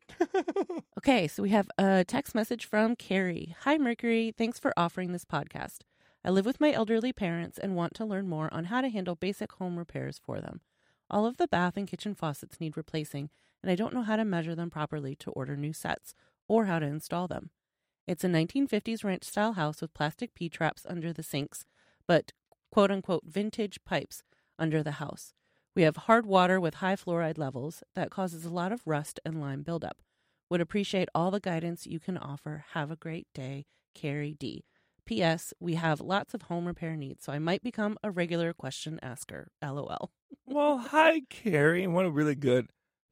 Okay, 0.98 1.28
so 1.28 1.44
we 1.44 1.50
have 1.50 1.70
a 1.78 2.04
text 2.04 2.34
message 2.34 2.66
from 2.66 2.96
Carrie. 2.96 3.56
Hi, 3.62 3.78
Mercury. 3.78 4.34
Thanks 4.36 4.58
for 4.58 4.74
offering 4.76 5.12
this 5.12 5.26
podcast. 5.26 5.82
I 6.26 6.32
live 6.32 6.46
with 6.46 6.60
my 6.60 6.72
elderly 6.72 7.14
parents 7.14 7.60
and 7.60 7.76
want 7.76 7.94
to 7.96 8.06
learn 8.06 8.28
more 8.28 8.52
on 8.52 8.66
how 8.66 8.82
to 8.82 8.90
handle 8.90 9.16
basic 9.16 9.52
home 9.54 9.78
repairs 9.78 10.20
for 10.22 10.42
them. 10.42 10.62
All 11.10 11.26
of 11.26 11.38
the 11.38 11.48
bath 11.48 11.78
and 11.78 11.88
kitchen 11.88 12.14
faucets 12.16 12.60
need 12.60 12.76
replacing, 12.76 13.30
and 13.62 13.72
I 13.72 13.76
don't 13.76 13.94
know 13.94 14.04
how 14.04 14.16
to 14.16 14.26
measure 14.26 14.56
them 14.56 14.70
properly 14.70 15.16
to 15.18 15.32
order 15.32 15.56
new 15.56 15.74
sets 15.74 16.14
or 16.48 16.66
how 16.66 16.80
to 16.80 16.86
install 16.86 17.28
them. 17.28 17.50
It's 18.06 18.24
a 18.24 18.30
1950s 18.30 19.04
ranch 19.04 19.24
style 19.24 19.54
house 19.54 19.82
with 19.82 19.94
plastic 19.94 20.34
P 20.34 20.50
traps 20.50 20.86
under 20.88 21.12
the 21.12 21.24
sinks, 21.24 21.66
but 22.08 22.32
quote 22.72 22.92
unquote 22.92 23.24
vintage 23.26 23.84
pipes 23.86 24.24
under 24.60 24.84
the 24.84 24.92
house. 24.92 25.34
We 25.76 25.84
have 25.84 25.98
hard 25.98 26.26
water 26.26 26.60
with 26.60 26.76
high 26.76 26.96
fluoride 26.96 27.38
levels 27.38 27.84
that 27.96 28.10
causes 28.10 28.46
a 28.46 28.50
lot 28.50 28.72
of 28.72 28.82
rust 28.86 29.20
and 29.26 29.40
lime 29.40 29.62
buildup. 29.62 30.02
Would 30.50 30.62
appreciate 30.62 31.10
all 31.14 31.30
the 31.32 31.40
guidance 31.40 31.86
you 31.86 32.00
can 32.00 32.18
offer. 32.18 32.66
Have 32.72 32.90
a 32.90 32.96
great 32.96 33.28
day, 33.34 33.66
Carrie 33.94 34.36
D. 34.40 34.64
P.S. 35.08 35.54
We 35.60 35.76
have 35.76 36.02
lots 36.02 36.34
of 36.34 36.44
home 36.44 36.68
repair 36.68 36.96
needs, 36.96 37.24
so 37.24 37.34
I 37.34 37.40
might 37.40 37.64
become 37.64 37.98
a 38.04 38.12
regular 38.12 38.54
question 38.54 39.00
asker. 39.02 39.48
LOL. 39.64 40.12
Well, 40.46 40.78
hi, 40.78 41.22
Carrie. 41.30 41.88
What 41.88 42.06
a 42.06 42.12
really 42.12 42.36
good, 42.36 42.68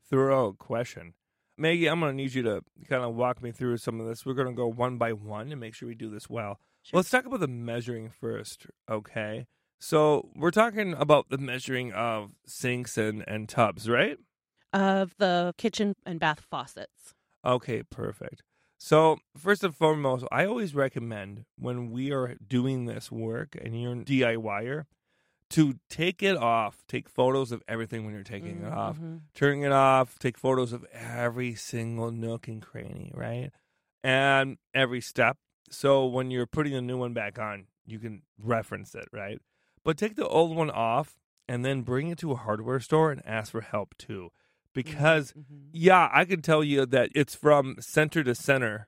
thorough 0.10 0.54
question. 0.54 1.14
Maggie, 1.58 1.88
I'm 1.88 2.02
going 2.02 2.12
to 2.12 2.16
need 2.16 2.34
you 2.34 2.44
to 2.44 2.62
kind 2.90 3.04
of 3.04 3.16
walk 3.16 3.42
me 3.42 3.52
through 3.52 3.78
some 3.78 4.02
of 4.02 4.08
this. 4.08 4.26
We're 4.26 4.34
going 4.34 4.50
to 4.50 4.54
go 4.54 4.68
one 4.68 4.98
by 4.98 5.14
one 5.14 5.52
and 5.52 5.60
make 5.60 5.74
sure 5.74 5.88
we 5.88 5.96
do 5.96 6.10
this 6.10 6.30
well. 6.30 6.60
Sure. 6.84 6.98
Let's 6.98 7.10
talk 7.10 7.26
about 7.26 7.40
the 7.40 7.48
measuring 7.48 8.10
first, 8.10 8.68
okay? 8.92 9.48
So 9.80 10.30
we're 10.36 10.52
talking 10.52 10.94
about 10.94 11.30
the 11.30 11.38
measuring 11.38 11.94
of 11.94 12.32
sinks 12.46 12.98
and, 12.98 13.24
and 13.26 13.48
tubs, 13.48 13.90
right? 13.90 14.18
Of 14.74 15.16
the 15.18 15.54
kitchen 15.58 15.96
and 16.06 16.20
bath 16.20 16.46
faucets. 16.52 17.14
Okay, 17.46 17.84
perfect. 17.84 18.44
So, 18.86 19.18
first 19.36 19.64
and 19.64 19.76
foremost, 19.76 20.26
I 20.32 20.46
always 20.46 20.76
recommend 20.76 21.46
when 21.58 21.90
we 21.90 22.12
are 22.12 22.36
doing 22.36 22.86
this 22.86 23.12
work 23.12 23.58
and 23.60 23.82
you're 23.82 23.94
a 23.94 23.96
DIYer 23.96 24.86
to 25.50 25.80
take 25.90 26.22
it 26.22 26.38
off, 26.38 26.84
take 26.88 27.10
photos 27.10 27.52
of 27.52 27.64
everything 27.68 28.06
when 28.06 28.14
you're 28.14 28.22
taking 28.22 28.62
it 28.62 28.66
mm, 28.66 28.78
off, 28.78 28.98
mm-hmm. 28.98 29.16
turning 29.34 29.64
it 29.64 29.72
off, 29.72 30.20
take 30.20 30.38
photos 30.38 30.72
of 30.72 30.86
every 30.94 31.56
single 31.56 32.12
nook 32.12 32.48
and 32.48 32.62
cranny, 32.62 33.12
right? 33.16 33.50
And 34.04 34.60
every 34.72 35.02
step. 35.02 35.38
So, 35.72 36.06
when 36.06 36.30
you're 36.30 36.46
putting 36.46 36.74
the 36.74 36.82
new 36.82 37.00
one 37.00 37.14
back 37.14 37.40
on, 37.40 37.66
you 37.88 37.98
can 37.98 38.22
reference 38.40 38.94
it, 38.94 39.08
right? 39.12 39.40
But 39.84 39.98
take 39.98 40.16
the 40.16 40.28
old 40.28 40.56
one 40.56 40.70
off 40.70 41.16
and 41.50 41.66
then 41.66 41.82
bring 41.82 42.10
it 42.10 42.20
to 42.20 42.34
a 42.34 42.36
hardware 42.36 42.80
store 42.80 43.12
and 43.12 43.26
ask 43.26 43.52
for 43.52 43.62
help 43.62 43.98
too 43.98 44.30
because 44.76 45.34
Mhm. 45.34 45.70
yeah, 45.72 46.10
I 46.14 46.26
can 46.26 46.44
tell 46.44 46.64
you 46.64 46.86
that 46.86 47.10
it's 47.16 47.34
from 47.34 47.78
center 47.80 48.24
to 48.24 48.36
center 48.36 48.88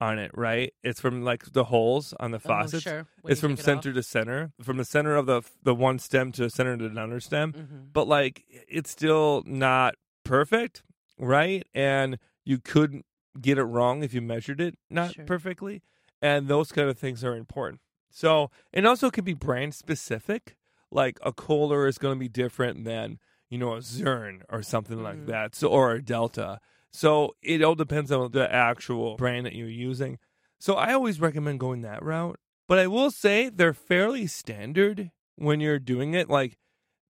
on 0.00 0.18
it, 0.18 0.30
right? 0.34 0.74
It's 0.82 1.00
from 1.00 1.22
like 1.22 1.52
the 1.52 1.64
holes 1.64 2.12
on 2.18 2.32
the 2.32 2.36
Oh, 2.38 2.48
faucets. 2.48 2.82
sure. 2.82 3.06
It's 3.26 3.40
from 3.40 3.52
it 3.52 3.60
center 3.60 3.92
to 3.92 4.02
center, 4.02 4.52
from 4.60 4.76
the 4.78 4.84
center 4.84 5.14
of 5.14 5.26
the 5.26 5.42
the 5.62 5.74
one 5.74 5.98
stem 6.00 6.32
to 6.32 6.42
the 6.42 6.50
center 6.50 6.76
to 6.76 6.86
another 6.86 7.20
stem. 7.20 7.52
Mhm. 7.52 7.92
But 7.92 8.08
like, 8.08 8.44
it's 8.68 8.90
still 8.90 9.42
not 9.46 9.94
perfect, 10.24 10.82
right? 11.18 11.66
And 11.74 12.18
you 12.44 12.58
couldn't 12.58 13.06
get 13.40 13.58
it 13.58 13.64
wrong 13.64 14.02
if 14.02 14.12
you 14.12 14.20
measured 14.20 14.60
it 14.60 14.76
not 14.90 15.14
Sure. 15.14 15.24
perfectly, 15.24 15.82
and 16.22 16.48
those 16.48 16.72
kind 16.72 16.88
of 16.90 16.98
things 16.98 17.22
are 17.24 17.36
important. 17.36 17.80
So, 18.10 18.50
and 18.72 18.86
also 18.86 19.08
it 19.08 19.12
can 19.12 19.24
be 19.24 19.34
brand 19.34 19.74
specific. 19.74 20.56
Like 20.90 21.18
a 21.22 21.32
Kohler 21.32 21.86
is 21.86 21.98
going 21.98 22.14
to 22.16 22.20
be 22.20 22.28
different 22.28 22.84
than 22.84 23.18
you 23.50 23.58
know 23.58 23.74
a 23.74 23.78
Zern 23.78 24.42
or 24.48 24.62
something 24.62 25.02
like 25.02 25.18
Mhm. 25.18 25.26
that. 25.26 25.54
So 25.54 25.68
or 25.68 25.92
a 25.92 26.02
Delta. 26.02 26.60
So 26.90 27.36
it 27.42 27.62
all 27.62 27.74
depends 27.74 28.10
on 28.10 28.30
the 28.32 28.52
actual 28.52 29.16
brand 29.16 29.46
that 29.46 29.54
you're 29.54 29.68
using. 29.68 30.18
So 30.58 30.74
I 30.74 30.92
always 30.94 31.20
recommend 31.20 31.60
going 31.60 31.82
that 31.82 32.02
route. 32.02 32.38
But 32.68 32.78
I 32.78 32.86
will 32.86 33.10
say 33.10 33.48
they're 33.48 33.74
fairly 33.74 34.26
standard 34.26 35.10
when 35.36 35.60
you're 35.60 35.78
doing 35.78 36.14
it. 36.14 36.28
Like 36.28 36.56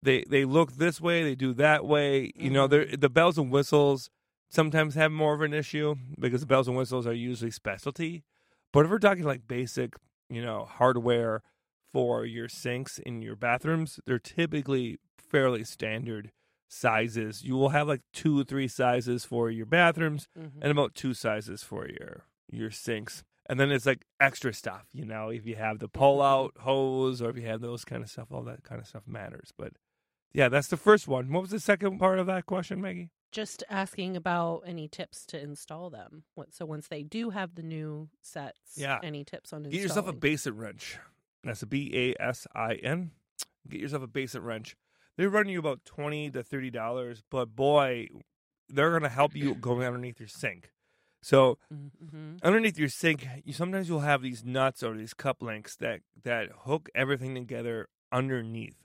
they 0.02 0.24
they 0.28 0.44
look 0.44 0.72
this 0.72 1.00
way, 1.00 1.22
they 1.22 1.34
do 1.34 1.54
that 1.54 1.84
way. 1.86 2.32
You 2.36 2.50
know, 2.50 2.66
the 2.66 3.08
bells 3.08 3.38
and 3.38 3.50
whistles 3.50 4.10
sometimes 4.50 4.94
have 4.94 5.10
more 5.12 5.34
of 5.34 5.40
an 5.40 5.54
issue 5.54 5.94
because 6.18 6.40
the 6.40 6.46
bells 6.46 6.68
and 6.68 6.76
whistles 6.76 7.06
are 7.06 7.12
usually 7.12 7.50
specialty. 7.50 8.24
But 8.72 8.84
if 8.84 8.90
we're 8.90 8.98
talking 8.98 9.24
like 9.24 9.48
basic, 9.48 9.94
you 10.28 10.42
know, 10.42 10.64
hardware 10.66 11.42
for 11.92 12.24
your 12.24 12.48
sinks 12.48 12.98
in 12.98 13.22
your 13.22 13.36
bathrooms, 13.36 13.98
they're 14.06 14.18
typically 14.18 14.98
fairly 15.18 15.64
standard 15.64 16.30
sizes. 16.68 17.42
You 17.44 17.54
will 17.56 17.70
have 17.70 17.88
like 17.88 18.02
two 18.12 18.40
or 18.40 18.44
three 18.44 18.68
sizes 18.68 19.24
for 19.24 19.50
your 19.50 19.66
bathrooms 19.66 20.26
Mhm. 20.38 20.52
and 20.60 20.70
about 20.70 20.94
two 20.94 21.14
sizes 21.14 21.62
for 21.62 21.88
your 21.88 22.24
your 22.48 22.70
sinks. 22.70 23.24
And 23.48 23.58
then 23.58 23.70
it's 23.72 23.86
like 23.86 24.04
extra 24.20 24.52
stuff, 24.52 24.86
you 24.92 25.04
know, 25.04 25.30
if 25.30 25.46
you 25.46 25.56
have 25.56 25.78
the 25.80 25.88
pull 25.88 26.22
out 26.22 26.52
hose 26.60 27.20
or 27.22 27.30
if 27.30 27.36
you 27.36 27.46
have 27.46 27.60
those 27.60 27.84
kind 27.84 28.02
of 28.04 28.08
stuff, 28.10 28.28
all 28.30 28.42
that 28.44 28.62
kind 28.62 28.80
of 28.80 28.86
stuff 28.86 29.02
matters. 29.06 29.52
But 29.56 29.72
yeah, 30.32 30.48
that's 30.48 30.68
the 30.68 30.76
first 30.76 31.08
one. 31.08 31.32
What 31.32 31.42
was 31.42 31.50
the 31.50 31.58
second 31.60 31.98
part 31.98 32.18
of 32.20 32.26
that 32.26 32.46
question, 32.46 32.80
Maggie? 32.80 33.10
Just 33.32 33.64
asking 33.68 34.16
about 34.16 34.62
any 34.66 34.86
tips 34.88 35.26
to 35.26 35.40
install 35.40 35.90
them. 35.90 36.22
What, 36.34 36.54
so 36.54 36.64
once 36.66 36.86
they 36.88 37.02
do 37.02 37.30
have 37.30 37.54
the 37.56 37.62
new 37.62 38.08
sets, 38.22 38.76
Yeah. 38.76 38.98
any 39.02 39.24
tips 39.24 39.52
on 39.52 39.58
installing? 39.64 39.72
Get 39.72 39.82
yourself 39.82 40.06
a 40.08 40.12
basin 40.12 40.56
wrench. 40.56 40.98
That's 41.44 41.62
a 41.62 41.66
B 41.66 41.90
A 41.94 42.22
S 42.22 42.46
I 42.54 42.74
N. 42.74 43.12
Get 43.68 43.80
yourself 43.80 44.02
a 44.02 44.06
basin 44.08 44.42
wrench. 44.42 44.76
They 45.16 45.26
run 45.26 45.48
you 45.48 45.58
about 45.58 45.84
twenty 45.84 46.30
to 46.30 46.42
thirty 46.42 46.70
dollars, 46.70 47.22
but 47.30 47.54
boy, 47.56 48.08
they're 48.68 48.92
gonna 48.92 49.08
help 49.08 49.34
you 49.36 49.54
going 49.60 49.86
underneath 49.86 50.20
your 50.20 50.28
sink. 50.28 50.72
So 51.22 51.58
Mm-hmm. 51.72 52.36
underneath 52.42 52.78
your 52.78 52.88
sink, 52.88 53.26
you 53.44 53.52
sometimes 53.52 53.88
you'll 53.88 54.00
have 54.00 54.22
these 54.22 54.44
nuts 54.44 54.82
or 54.82 54.96
these 54.96 55.14
cup 55.14 55.42
links 55.42 55.76
that 55.76 56.00
that 56.22 56.48
hook 56.64 56.88
everything 56.94 57.34
together 57.34 57.88
underneath. 58.12 58.76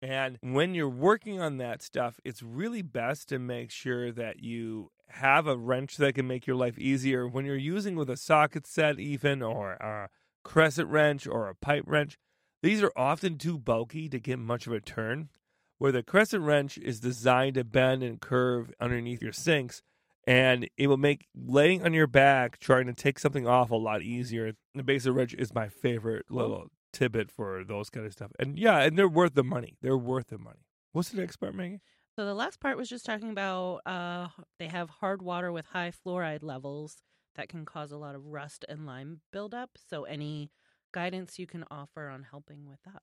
And 0.00 0.38
when 0.42 0.74
you're 0.74 0.88
working 0.88 1.40
on 1.40 1.56
that 1.56 1.82
stuff, 1.82 2.20
it's 2.24 2.42
really 2.42 2.82
best 2.82 3.28
to 3.30 3.38
make 3.38 3.72
sure 3.72 4.12
that 4.12 4.40
you 4.40 4.92
have 5.08 5.46
a 5.48 5.56
wrench 5.56 5.96
that 5.96 6.14
can 6.14 6.26
make 6.28 6.46
your 6.46 6.54
life 6.54 6.78
easier. 6.78 7.26
When 7.26 7.44
you're 7.44 7.56
using 7.56 7.96
with 7.96 8.08
a 8.08 8.16
socket 8.16 8.66
set, 8.66 9.00
even 9.00 9.42
or 9.42 9.72
a 9.72 10.08
crescent 10.48 10.88
wrench 10.88 11.26
or 11.26 11.46
a 11.46 11.54
pipe 11.54 11.84
wrench, 11.86 12.18
these 12.62 12.82
are 12.82 12.92
often 12.96 13.36
too 13.36 13.58
bulky 13.58 14.08
to 14.08 14.18
get 14.18 14.38
much 14.38 14.66
of 14.66 14.72
a 14.72 14.80
turn. 14.80 15.28
Where 15.76 15.92
the 15.92 16.02
crescent 16.02 16.42
wrench 16.42 16.78
is 16.78 16.98
designed 16.98 17.54
to 17.54 17.64
bend 17.64 18.02
and 18.02 18.20
curve 18.20 18.72
underneath 18.80 19.22
your 19.22 19.32
sinks, 19.32 19.82
and 20.26 20.68
it 20.76 20.88
will 20.88 20.96
make 20.96 21.28
laying 21.36 21.84
on 21.84 21.92
your 21.92 22.08
back 22.08 22.58
trying 22.58 22.86
to 22.86 22.94
take 22.94 23.18
something 23.18 23.46
off 23.46 23.70
a 23.70 23.76
lot 23.76 24.02
easier. 24.02 24.54
The 24.74 24.82
basin 24.82 25.12
wrench 25.12 25.34
is 25.34 25.54
my 25.54 25.68
favorite 25.68 26.26
little 26.30 26.68
tidbit 26.92 27.30
for 27.30 27.62
those 27.62 27.90
kind 27.90 28.06
of 28.06 28.12
stuff. 28.12 28.32
And 28.40 28.58
yeah, 28.58 28.78
and 28.78 28.98
they're 28.98 29.06
worth 29.06 29.34
the 29.34 29.44
money. 29.44 29.76
They're 29.82 29.96
worth 29.98 30.28
the 30.28 30.38
money. 30.38 30.64
What's 30.92 31.10
the 31.10 31.20
next 31.20 31.36
part, 31.36 31.54
Maggie? 31.54 31.80
So 32.16 32.24
the 32.24 32.34
last 32.34 32.58
part 32.58 32.76
was 32.76 32.88
just 32.88 33.06
talking 33.06 33.30
about 33.30 33.82
uh, 33.86 34.28
they 34.58 34.66
have 34.66 34.90
hard 34.90 35.22
water 35.22 35.52
with 35.52 35.66
high 35.66 35.92
fluoride 35.92 36.42
levels 36.42 36.96
that 37.38 37.48
can 37.48 37.64
cause 37.64 37.90
a 37.92 37.96
lot 37.96 38.14
of 38.14 38.26
rust 38.26 38.66
and 38.68 38.84
lime 38.84 39.22
buildup. 39.32 39.78
So 39.78 40.04
any 40.04 40.50
guidance 40.92 41.38
you 41.38 41.46
can 41.46 41.64
offer 41.70 42.08
on 42.08 42.24
helping 42.24 42.68
with 42.68 42.80
that? 42.84 43.02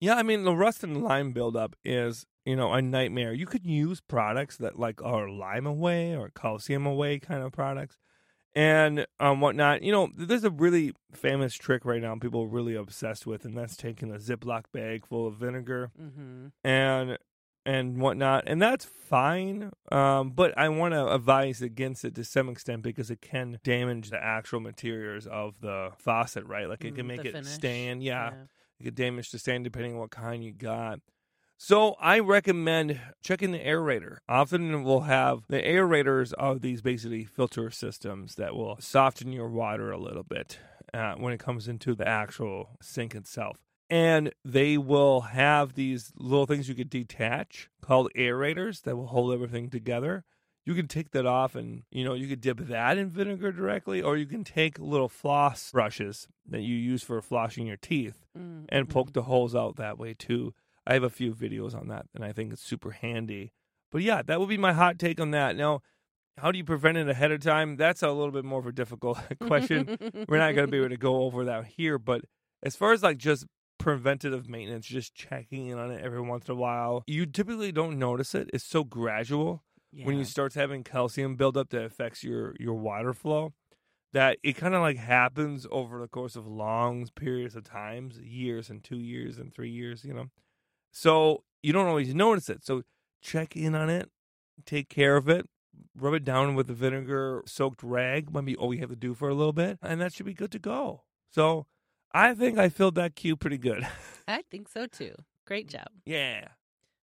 Yeah, 0.00 0.14
I 0.14 0.22
mean 0.22 0.44
the 0.44 0.54
rust 0.54 0.82
and 0.84 1.02
lime 1.02 1.32
buildup 1.32 1.76
is 1.84 2.26
you 2.44 2.56
know 2.56 2.72
a 2.72 2.80
nightmare. 2.82 3.32
You 3.32 3.46
could 3.46 3.66
use 3.66 4.00
products 4.00 4.56
that 4.58 4.78
like 4.78 5.02
are 5.02 5.28
lime 5.28 5.66
away 5.66 6.16
or 6.16 6.30
calcium 6.30 6.86
away 6.86 7.18
kind 7.18 7.42
of 7.42 7.52
products, 7.52 7.98
and 8.54 9.06
um 9.20 9.40
whatnot. 9.40 9.82
You 9.82 9.92
know, 9.92 10.10
there's 10.16 10.44
a 10.44 10.50
really 10.50 10.92
famous 11.12 11.54
trick 11.54 11.84
right 11.84 12.02
now 12.02 12.16
people 12.16 12.42
are 12.44 12.48
really 12.48 12.74
obsessed 12.76 13.26
with, 13.26 13.44
and 13.44 13.56
that's 13.56 13.76
taking 13.76 14.12
a 14.12 14.18
Ziploc 14.18 14.64
bag 14.72 15.06
full 15.06 15.26
of 15.26 15.36
vinegar 15.36 15.90
Mm-hmm. 16.00 16.48
and 16.64 17.18
and 17.68 18.00
whatnot, 18.00 18.44
and 18.46 18.62
that's 18.62 18.86
fine. 18.86 19.70
Um, 19.92 20.30
but 20.30 20.56
I 20.56 20.70
want 20.70 20.94
to 20.94 21.12
advise 21.14 21.60
against 21.60 22.02
it 22.02 22.14
to 22.14 22.24
some 22.24 22.48
extent 22.48 22.80
because 22.82 23.10
it 23.10 23.20
can 23.20 23.58
damage 23.62 24.08
the 24.08 24.22
actual 24.22 24.60
materials 24.60 25.26
of 25.26 25.60
the 25.60 25.90
faucet, 25.98 26.46
right? 26.46 26.66
Like 26.66 26.82
it 26.84 26.94
can 26.94 27.06
make 27.06 27.20
it 27.26 27.34
stain. 27.44 28.00
Yeah, 28.00 28.30
it 28.80 28.84
could 28.84 28.94
damage 28.94 29.30
the 29.32 29.38
stain 29.38 29.62
depending 29.62 29.92
on 29.92 29.98
what 29.98 30.10
kind 30.10 30.42
you 30.42 30.52
got. 30.52 31.00
So 31.58 31.96
I 32.00 32.20
recommend 32.20 33.00
checking 33.20 33.50
the 33.50 33.58
aerator. 33.58 34.18
Often 34.28 34.84
we'll 34.84 35.00
have 35.00 35.42
the 35.48 35.60
aerators 35.60 36.32
of 36.34 36.62
these 36.62 36.80
basically 36.80 37.24
filter 37.24 37.70
systems 37.70 38.36
that 38.36 38.54
will 38.54 38.78
soften 38.80 39.30
your 39.30 39.48
water 39.48 39.90
a 39.90 39.98
little 39.98 40.22
bit 40.22 40.58
uh, 40.94 41.16
when 41.16 41.34
it 41.34 41.40
comes 41.40 41.68
into 41.68 41.94
the 41.94 42.08
actual 42.08 42.70
sink 42.80 43.14
itself. 43.14 43.58
And 43.90 44.32
they 44.44 44.76
will 44.76 45.22
have 45.22 45.74
these 45.74 46.12
little 46.16 46.44
things 46.46 46.68
you 46.68 46.74
could 46.74 46.90
detach 46.90 47.70
called 47.80 48.10
aerators 48.16 48.82
that 48.82 48.96
will 48.96 49.06
hold 49.06 49.32
everything 49.32 49.70
together. 49.70 50.24
You 50.66 50.74
can 50.74 50.86
take 50.88 51.12
that 51.12 51.24
off 51.24 51.54
and, 51.54 51.84
you 51.90 52.04
know, 52.04 52.12
you 52.12 52.28
could 52.28 52.42
dip 52.42 52.58
that 52.58 52.98
in 52.98 53.08
vinegar 53.08 53.50
directly, 53.52 54.02
or 54.02 54.18
you 54.18 54.26
can 54.26 54.44
take 54.44 54.78
little 54.78 55.08
floss 55.08 55.70
brushes 55.72 56.28
that 56.46 56.60
you 56.60 56.76
use 56.76 57.02
for 57.02 57.20
flossing 57.22 57.66
your 57.66 57.78
teeth 57.78 58.24
Mm-hmm. 58.38 58.66
and 58.68 58.88
poke 58.88 59.14
the 59.14 59.22
holes 59.22 59.56
out 59.56 59.76
that 59.76 59.98
way 59.98 60.14
too. 60.14 60.54
I 60.86 60.92
have 60.94 61.02
a 61.02 61.10
few 61.10 61.34
videos 61.34 61.74
on 61.74 61.88
that, 61.88 62.06
and 62.14 62.22
I 62.24 62.30
think 62.32 62.52
it's 62.52 62.62
super 62.62 62.92
handy. 62.92 63.52
But 63.90 64.02
yeah, 64.02 64.22
that 64.22 64.38
would 64.38 64.48
be 64.48 64.56
my 64.58 64.72
hot 64.74 64.98
take 64.98 65.18
on 65.20 65.32
that. 65.32 65.56
Now, 65.56 65.80
how 66.36 66.52
do 66.52 66.58
you 66.58 66.64
prevent 66.64 66.98
it 66.98 67.08
ahead 67.08 67.32
of 67.32 67.40
time? 67.40 67.76
That's 67.76 68.02
a 68.02 68.10
little 68.12 68.30
bit 68.30 68.44
more 68.44 68.60
of 68.60 68.66
a 68.66 68.72
difficult 68.72 69.18
question. 69.40 69.96
We're 70.28 70.38
not 70.38 70.54
going 70.54 70.66
to 70.66 70.70
be 70.70 70.76
able 70.78 70.90
to 70.90 70.96
go 70.96 71.22
over 71.22 71.46
that 71.46 71.64
here, 71.64 71.98
but 71.98 72.20
as 72.62 72.76
far 72.76 72.92
as 72.92 73.02
like 73.02 73.18
just 73.18 73.44
preventative 73.88 74.50
maintenance, 74.50 74.84
just 74.84 75.14
checking 75.14 75.68
in 75.68 75.78
on 75.78 75.90
it 75.90 76.04
every 76.04 76.20
once 76.20 76.46
in 76.46 76.52
a 76.52 76.54
while, 76.54 77.04
you 77.06 77.24
typically 77.24 77.72
don't 77.72 77.98
notice 77.98 78.34
it. 78.34 78.50
It's 78.52 78.62
so 78.62 78.84
gradual 78.84 79.64
when 80.04 80.18
you 80.18 80.26
start 80.26 80.52
having 80.52 80.84
calcium 80.84 81.36
buildup 81.36 81.70
that 81.70 81.82
affects 81.82 82.22
your 82.22 82.54
your 82.60 82.74
water 82.74 83.14
flow 83.14 83.54
that 84.12 84.36
it 84.42 84.54
kind 84.58 84.74
of 84.74 84.82
like 84.82 84.98
happens 84.98 85.66
over 85.70 85.98
the 86.00 86.06
course 86.06 86.36
of 86.36 86.46
long 86.46 87.08
periods 87.14 87.56
of 87.56 87.64
times 87.64 88.18
years 88.18 88.68
and 88.68 88.84
two 88.84 88.98
years 88.98 89.38
and 89.38 89.54
three 89.54 89.70
years 89.70 90.04
you 90.04 90.12
know? 90.12 90.26
So 90.92 91.44
you 91.62 91.72
don't 91.72 91.86
always 91.86 92.14
notice 92.14 92.50
it. 92.50 92.66
So 92.66 92.82
check 93.22 93.56
in 93.56 93.74
on 93.74 93.88
it 93.88 94.10
take 94.66 94.90
care 94.90 95.16
of 95.16 95.30
it 95.30 95.46
rub 95.96 96.12
it 96.12 96.24
down 96.24 96.54
with 96.54 96.68
a 96.68 96.74
vinegar 96.74 97.42
soaked 97.46 97.82
rag 97.82 98.30
might 98.30 98.44
be 98.44 98.56
all 98.56 98.74
you 98.74 98.80
have 98.80 98.90
to 98.90 98.96
do 98.96 99.14
for 99.14 99.30
a 99.30 99.34
little 99.34 99.54
bit 99.54 99.78
and 99.80 99.98
that 99.98 100.12
should 100.12 100.26
be 100.26 100.34
good 100.34 100.50
to 100.50 100.58
go. 100.58 101.04
So 101.30 101.66
i 102.12 102.34
think 102.34 102.58
i 102.58 102.68
filled 102.68 102.94
that 102.94 103.14
cue 103.14 103.36
pretty 103.36 103.58
good 103.58 103.86
I 104.28 104.42
think 104.50 104.68
so 104.68 104.86
too. 104.86 105.14
Great 105.46 105.68
job. 105.68 105.86
yeah 106.04 106.48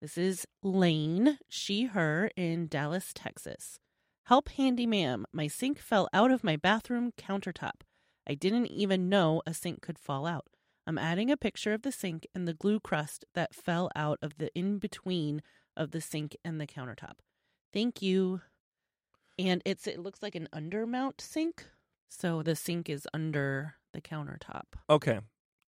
This 0.03 0.19
is 0.19 0.47
Lane, 0.63 1.39
she, 1.49 1.87
her, 1.87 2.31
in 2.37 2.69
Dallas, 2.69 3.13
Texas. 3.15 3.79
Help 4.27 4.51
handy 4.51 4.87
ma'am. 4.87 5.25
My 5.33 5.47
sink 5.47 5.79
fell 5.79 6.09
out 6.13 6.31
of 6.31 6.45
my 6.45 6.57
bathroom 6.57 7.13
countertop. 7.19 7.81
I 8.29 8.35
didn't 8.35 8.67
even 8.67 9.09
know 9.09 9.41
a 9.47 9.55
sink 9.55 9.81
could 9.81 9.99
fall 9.99 10.27
out. 10.27 10.45
I'm 10.87 10.99
adding 10.99 11.31
a 11.31 11.39
picture 11.39 11.73
of 11.73 11.83
the 11.83 11.91
sink 11.91 12.27
and 12.35 12.47
the 12.47 12.53
glue 12.53 12.81
crust 12.81 13.25
that 13.35 13.55
fell 13.55 13.91
out 13.97 14.19
of 14.21 14.37
the 14.37 14.51
in 14.55 14.79
between 14.79 15.41
of 15.75 15.93
the 15.93 16.03
sink 16.03 16.37
and 16.45 16.61
the 16.61 16.67
countertop. 16.67 17.21
Thank 17.73 18.03
you. 18.03 18.43
And 19.39 19.63
it's 19.65 19.87
it 19.87 20.01
looks 20.01 20.23
like 20.23 20.35
an 20.35 20.49
undermount 20.55 21.21
sink. 21.21 21.67
So 22.11 22.43
the 22.43 22.55
sink 22.55 22.91
is 22.91 23.09
under 23.15 23.77
the 23.97 24.01
countertop. 24.03 24.63
Okay. 24.89 25.21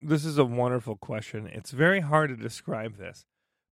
This 0.02 0.26
is 0.26 0.38
a 0.38 0.46
wonderful 0.46 0.96
question. 0.96 1.48
It's 1.48 1.72
very 1.72 2.00
hard 2.00 2.30
to 2.30 2.36
describe 2.36 2.98
this, 2.98 3.26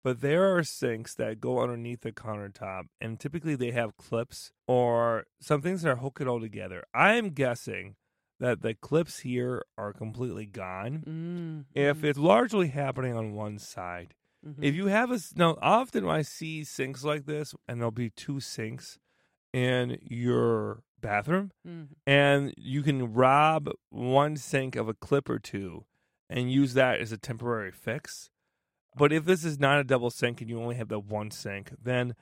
but 0.03 0.21
there 0.23 0.57
are 0.57 0.65
sinks 0.65 1.15
that 1.15 1.41
go 1.41 1.61
underneath 1.61 2.01
the 2.01 2.13
countertop, 2.13 2.85
and 3.01 3.21
typically 3.21 3.55
they 3.55 3.71
have 3.73 3.97
clips 3.97 4.51
or 4.67 5.27
some 5.41 5.63
things 5.63 5.83
that 5.83 5.91
are 5.91 5.97
hook 5.97 6.19
it 6.21 6.27
all 6.27 6.41
together. 6.41 6.83
I'm 6.95 7.31
guessing 7.31 7.95
that 8.41 8.61
the 8.63 8.75
clips 8.75 9.21
here 9.21 9.63
are 9.79 9.93
completely 9.93 10.47
gone. 10.47 11.05
Mm, 11.07 11.65
If 11.75 11.99
mhm, 11.99 12.05
it's 12.05 12.19
largely 12.19 12.69
happening 12.69 13.15
on 13.17 13.33
one 13.35 13.59
side, 13.59 14.15
Mhm. 14.47 14.63
If 14.63 14.75
you 14.77 14.87
have 14.87 15.11
a 15.11 15.19
now, 15.35 15.57
often 15.61 16.07
I 16.09 16.23
see 16.23 16.63
sinks 16.63 17.03
like 17.03 17.27
this, 17.27 17.55
and 17.67 17.81
there'll 17.81 17.91
be 17.91 18.11
two 18.11 18.39
sinks 18.39 18.99
in 19.53 19.99
your 20.03 20.83
bathroom, 21.01 21.53
Mhm. 21.67 21.89
and 22.07 22.55
you 22.57 22.83
can 22.83 23.13
rob 23.13 23.71
one 23.91 24.37
sink 24.37 24.77
of 24.77 24.89
a 24.89 24.95
clip 24.95 25.29
or 25.29 25.39
two 25.39 25.85
and 26.29 26.51
use 26.51 26.75
that 26.75 27.01
as 27.01 27.13
a 27.13 27.19
temporary 27.19 27.71
fix. 27.73 28.31
But 28.97 29.13
if 29.13 29.25
this 29.25 29.45
is 29.45 29.59
not 29.59 29.79
a 29.79 29.85
double 29.85 30.11
sink 30.11 30.41
and 30.41 30.49
you 30.51 30.61
only 30.61 30.77
have 30.77 30.89
the 30.89 30.99
one 30.99 31.31
sink, 31.31 31.71
then 31.83 32.15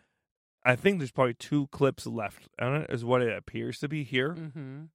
I 0.64 0.76
think 0.76 0.98
there's 0.98 1.12
probably 1.12 1.34
two 1.34 1.66
clips 1.68 2.06
left 2.06 2.48
on 2.58 2.74
it, 2.82 2.90
is 2.90 3.04
what 3.04 3.22
it 3.22 3.36
appears 3.36 3.78
to 3.80 3.88
be 3.88 4.02
here. 4.02 4.34
Mhm. 4.34 4.88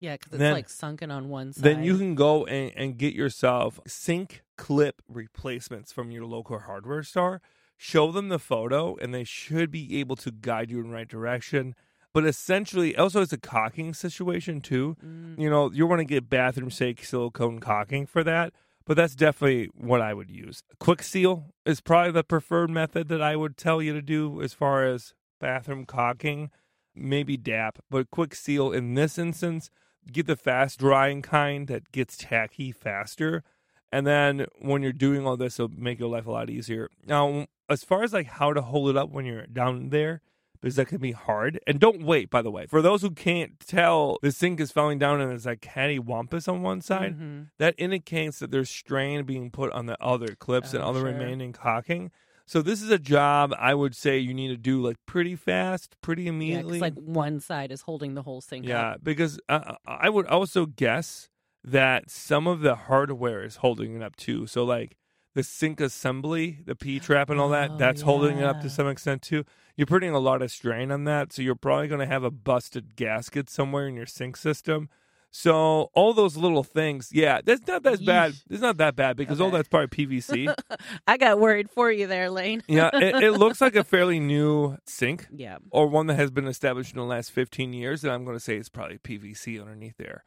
Yeah, 0.00 0.14
because 0.16 0.32
it's 0.32 0.38
Then- 0.40 0.52
like 0.52 0.68
sunken 0.68 1.10
on 1.12 1.28
one 1.28 1.52
side. 1.52 1.62
Then 1.62 1.82
you 1.84 1.96
can 1.96 2.14
go 2.16 2.44
and, 2.46 2.72
and 2.76 2.98
get 2.98 3.14
yourself 3.14 3.78
sink 3.86 4.42
clip 4.56 5.00
replacements 5.08 5.92
from 5.92 6.10
your 6.10 6.26
local 6.26 6.58
hardware 6.58 7.02
store. 7.04 7.40
Show 7.76 8.12
them 8.12 8.28
the 8.28 8.38
photo, 8.40 8.96
and 8.96 9.14
they 9.14 9.24
should 9.24 9.70
be 9.70 9.98
able 10.00 10.16
to 10.16 10.30
guide 10.30 10.70
you 10.70 10.80
in 10.80 10.88
the 10.88 10.92
right 10.92 11.08
direction. 11.08 11.74
But 12.14 12.26
essentially, 12.26 12.96
also 12.96 13.22
it's 13.22 13.32
a 13.32 13.38
caulking 13.38 13.94
situation 13.94 14.60
too. 14.60 14.96
Mm, 15.04 15.38
You 15.38 15.48
know, 15.50 15.70
you 15.70 15.86
want 15.86 16.00
to 16.00 16.04
get 16.04 16.28
bathroom 16.28 16.70
safe 16.70 17.06
silicone 17.06 17.58
caulking 17.60 18.06
for 18.06 18.22
that, 18.24 18.52
but 18.84 18.96
that's 18.96 19.14
definitely 19.14 19.70
what 19.74 20.00
I 20.02 20.12
would 20.12 20.30
use. 20.30 20.62
Kwik 20.78 21.02
Seal 21.02 21.46
is 21.64 21.80
probably 21.80 22.12
the 22.12 22.24
preferred 22.24 22.70
method 22.70 23.08
that 23.08 23.22
I 23.22 23.36
would 23.36 23.56
tell 23.56 23.80
you 23.80 23.92
to 23.94 24.02
do 24.02 24.42
as 24.42 24.52
far 24.52 24.84
as 24.84 25.14
bathroom 25.40 25.86
caulking. 25.86 26.50
Maybe 26.94 27.38
DAP, 27.38 27.78
but 27.88 28.10
Kwik 28.10 28.34
Seal 28.34 28.70
in 28.70 28.92
this 28.92 29.16
instance, 29.16 29.70
get 30.12 30.26
the 30.26 30.36
fast 30.36 30.78
drying 30.78 31.22
kind 31.22 31.66
that 31.68 31.90
gets 31.90 32.18
tacky 32.18 32.70
faster. 32.70 33.42
And 33.90 34.06
then 34.06 34.46
when 34.58 34.82
you're 34.82 34.92
doing 34.92 35.26
all 35.26 35.38
this, 35.38 35.58
it'll 35.58 35.74
make 35.74 35.98
your 35.98 36.10
life 36.10 36.26
a 36.26 36.30
lot 36.30 36.50
easier. 36.50 36.90
Now, 37.06 37.46
as 37.70 37.82
far 37.82 38.02
as 38.02 38.12
like 38.12 38.26
how 38.26 38.52
to 38.52 38.60
hold 38.60 38.90
it 38.90 38.96
up 38.98 39.08
when 39.08 39.24
you're 39.24 39.46
down 39.46 39.88
there, 39.88 40.20
because 40.62 40.76
that 40.76 40.86
can 40.86 40.98
be 40.98 41.12
hard. 41.12 41.60
And 41.66 41.78
don't 41.80 42.02
wait, 42.04 42.30
by 42.30 42.40
the 42.40 42.50
way. 42.50 42.64
For 42.66 42.80
those 42.80 43.02
who 43.02 43.10
can't 43.10 43.58
tell, 43.60 44.18
the 44.22 44.30
sink 44.32 44.60
is 44.60 44.70
falling 44.72 44.98
down 44.98 45.20
and 45.20 45.30
there's 45.30 45.44
like 45.44 45.60
cattywampus 45.60 46.48
on 46.48 46.62
one 46.62 46.80
side. 46.80 47.18
mhm. 47.18 47.48
That 47.58 47.74
indicates 47.76 48.38
that 48.38 48.50
there's 48.52 48.70
strain 48.70 49.24
being 49.24 49.50
put 49.50 49.72
on 49.72 49.86
the 49.86 50.02
other 50.02 50.34
clips 50.36 50.72
and 50.72 50.82
Oh, 50.82 50.88
other 50.88 51.00
sure. 51.00 51.08
remaining 51.10 51.52
caulking. 51.52 52.10
So 52.46 52.62
this 52.62 52.80
is 52.82 52.90
a 52.90 52.98
job 52.98 53.54
I 53.58 53.74
would 53.74 53.94
say 53.94 54.18
you 54.18 54.34
need 54.34 54.48
to 54.48 54.56
do 54.56 54.80
like 54.80 54.96
pretty 55.06 55.36
fast, 55.36 55.96
pretty 56.00 56.22
Yeah, 56.24 56.28
immediately. 56.30 56.78
because 56.80 56.80
like 56.80 56.94
one 56.94 57.40
side 57.40 57.70
is 57.72 57.82
holding 57.82 58.14
the 58.14 58.22
whole 58.22 58.40
sink. 58.40 58.66
Yeah, 58.66 58.92
up. 58.92 59.04
because 59.04 59.38
uh, 59.48 59.74
I 59.86 60.08
would 60.10 60.26
also 60.26 60.66
guess 60.66 61.28
that 61.64 62.10
some 62.10 62.46
of 62.46 62.60
the 62.60 62.74
hardware 62.74 63.42
is 63.44 63.56
holding 63.56 63.94
it 63.96 64.02
up 64.02 64.16
too. 64.16 64.46
So 64.46 64.64
like 64.64 64.96
the 65.34 65.42
sink 65.42 65.80
assembly, 65.80 66.60
the 66.66 66.74
P 66.76 67.00
trap 67.00 67.30
and 67.30 67.40
all 67.40 67.48
that, 67.50 67.70
Oh, 67.72 67.76
that's 67.76 68.02
holding 68.02 68.38
it 68.38 68.44
up 68.44 68.60
to 68.62 68.70
some 68.70 68.88
extent 68.88 69.22
too. 69.22 69.44
You're 69.76 69.86
putting 69.86 70.10
a 70.14 70.18
lot 70.18 70.42
of 70.42 70.50
strain 70.50 70.90
on 70.90 71.04
that, 71.04 71.32
so 71.32 71.40
you're 71.42 71.54
probably 71.54 71.88
going 71.88 72.00
to 72.00 72.06
have 72.06 72.24
a 72.24 72.30
busted 72.30 72.94
gasket 72.96 73.48
somewhere 73.48 73.86
in 73.88 73.96
your 73.96 74.06
sink 74.06 74.36
system. 74.36 74.88
So 75.34 75.88
all 75.94 76.12
those 76.12 76.36
little 76.36 76.62
things, 76.62 77.08
yeah, 77.10 77.40
that's 77.42 77.66
not 77.66 77.84
that 77.84 78.04
bad. 78.04 78.34
It's 78.50 78.60
not 78.60 78.76
that 78.76 78.94
bad 78.96 79.16
because 79.16 79.40
all 79.40 79.50
that's 79.50 79.66
probably 79.66 80.06
PVC. 80.06 80.54
I 81.06 81.16
got 81.16 81.40
worried 81.40 81.70
for 81.70 81.90
you 81.90 82.06
there, 82.06 82.28
Lane. 82.28 82.62
yeah, 82.68 82.90
it, 82.92 83.22
it 83.24 83.30
looks 83.38 83.62
like 83.62 83.74
a 83.74 83.82
fairly 83.82 84.20
new 84.20 84.76
sink 84.84 85.28
Yeah. 85.34 85.56
or 85.70 85.86
one 85.86 86.06
that 86.08 86.16
has 86.16 86.30
been 86.30 86.46
established 86.46 86.92
in 86.92 86.98
the 86.98 87.06
last 87.06 87.30
15 87.32 87.72
years, 87.72 88.04
and 88.04 88.12
I'm 88.12 88.26
going 88.26 88.36
to 88.36 88.40
say 88.44 88.56
it's 88.56 88.68
probably 88.68 88.98
PVC 88.98 89.58
underneath 89.58 89.96
there. 89.96 90.22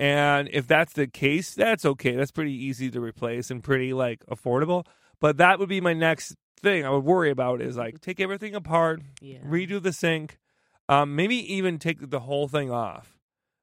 And 0.00 0.48
if 0.50 0.66
that's 0.66 0.94
the 0.94 1.06
case, 1.06 1.54
that's 1.54 1.84
okay. 1.84 2.16
That's 2.16 2.30
pretty 2.30 2.54
easy 2.54 2.90
to 2.90 3.00
replace 3.02 3.50
and 3.50 3.62
pretty 3.62 3.92
like 3.92 4.24
affordable. 4.26 4.86
But 5.20 5.36
that 5.36 5.58
would 5.58 5.68
be 5.68 5.82
my 5.82 5.92
next 5.92 6.34
thing 6.62 6.86
I 6.86 6.90
would 6.90 7.04
worry 7.04 7.30
about 7.30 7.60
is 7.60 7.76
like 7.76 8.00
take 8.00 8.18
everything 8.18 8.54
apart, 8.54 9.02
Yeah. 9.20 9.40
redo 9.44 9.80
the 9.82 9.92
sink, 9.92 10.38
um, 10.88 11.14
maybe 11.14 11.36
even 11.54 11.78
take 11.78 12.08
the 12.08 12.20
whole 12.20 12.48
thing 12.48 12.70
off, 12.70 13.18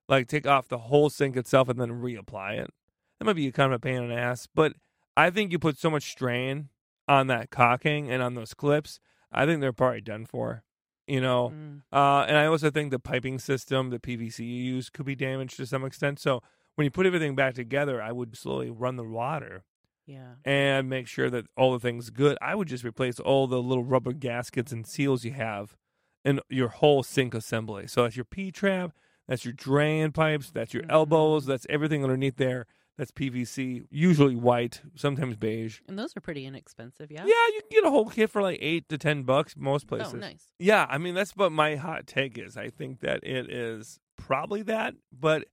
like 0.07 0.27
take 0.27 0.45
off 0.45 0.67
the 0.67 0.77
whole 0.77 1.09
sink 1.09 1.35
itself 1.35 1.69
and 1.69 1.81
then 1.81 1.89
reapply 2.01 2.59
it. 2.59 2.69
That 3.19 3.25
might 3.25 3.33
be 3.35 3.51
kind 3.51 3.73
of 3.73 3.77
a 3.77 3.79
pain 3.79 4.03
in 4.03 4.09
the 4.09 4.15
ass, 4.15 4.47
but 4.53 4.73
I 5.15 5.31
think 5.31 5.51
you 5.51 5.57
put 5.57 5.79
so 5.79 5.89
much 5.89 6.03
strain 6.11 6.69
on 7.07 7.25
that 7.27 7.49
caulking 7.49 8.11
and 8.11 8.21
on 8.21 8.35
those 8.35 8.53
clips. 8.53 8.99
I 9.31 9.47
think 9.47 9.59
they're 9.59 9.73
probably 9.73 10.01
done 10.01 10.25
for. 10.27 10.63
You 11.07 11.21
know, 11.21 11.53
Mm. 11.55 11.81
uh, 11.91 12.25
and 12.27 12.35
I 12.37 12.45
also 12.47 12.69
think 12.69 12.91
the 12.91 12.99
piping 12.99 13.39
system, 13.39 13.89
the 13.91 13.99
PVC 13.99 14.39
you 14.45 14.73
use, 14.75 14.89
could 14.89 15.05
be 15.05 15.15
damaged 15.15 15.55
to 15.57 15.65
some 15.65 15.85
extent. 15.85 16.19
So 16.19 16.41
when 16.75 16.83
you 16.85 16.91
put 16.91 17.05
everything 17.05 17.33
back 17.35 17.53
together, 17.55 18.01
I 18.01 18.11
would 18.11 18.35
slowly 18.37 18.69
run 18.69 18.97
the 18.97 19.03
water 19.05 19.63
Yeah. 20.05 20.35
and 20.43 20.89
make 20.89 21.07
sure 21.07 21.29
that 21.29 21.45
all 21.55 21.71
the 21.71 21.79
things 21.79 22.09
good. 22.09 22.37
I 22.41 22.55
would 22.55 22.67
just 22.67 22.83
replace 22.83 23.19
all 23.21 23.47
the 23.47 23.61
little 23.61 23.85
rubber 23.85 24.11
gaskets 24.11 24.71
and 24.73 24.85
seals 24.85 25.23
you 25.23 25.31
have 25.31 25.77
in 26.25 26.41
your 26.49 26.67
whole 26.67 27.03
sink 27.03 27.33
assembly. 27.33 27.87
So 27.87 28.03
that's 28.03 28.17
your 28.17 28.25
P 28.25 28.51
trap, 28.51 28.91
that's 29.29 29.45
your 29.45 29.53
drain 29.53 30.11
pipes, 30.11 30.51
that's 30.51 30.73
your 30.73 30.83
Mhm. 30.83 30.91
elbows, 30.91 31.45
that's 31.45 31.65
everything 31.69 32.03
underneath 32.03 32.35
there. 32.35 32.65
That's 32.97 33.11
PVC, 33.11 33.85
usually 33.91 34.35
white, 34.35 34.81
sometimes 34.95 35.35
beige. 35.35 35.81
And 35.87 35.99
those 35.99 36.17
are 36.17 36.21
pretty 36.21 36.45
inexpensive. 36.45 37.11
Yeah. 37.11 37.25
Yeah, 37.25 37.47
you 37.53 37.61
can 37.61 37.69
get 37.69 37.85
a 37.85 37.91
whole 37.91 38.09
kit 38.09 38.29
for 38.31 38.41
like 38.41 38.57
eight 38.59 38.89
to 38.89 38.97
ten 38.97 39.23
bucks 39.23 39.55
most 39.55 39.85
oh, 39.85 39.89
places. 39.89 40.13
Oh, 40.15 40.17
nice. 40.17 40.45
Yeah, 40.57 40.87
I 40.89 40.97
mean 40.97 41.13
that's 41.13 41.35
what 41.35 41.51
my 41.51 41.75
hot 41.75 42.07
take 42.07 42.37
is. 42.37 42.57
I 42.57 42.69
think 42.69 43.01
that 43.01 43.23
it 43.23 43.51
is 43.51 43.99
probably 44.17 44.63
that, 44.63 44.95
but 45.11 45.45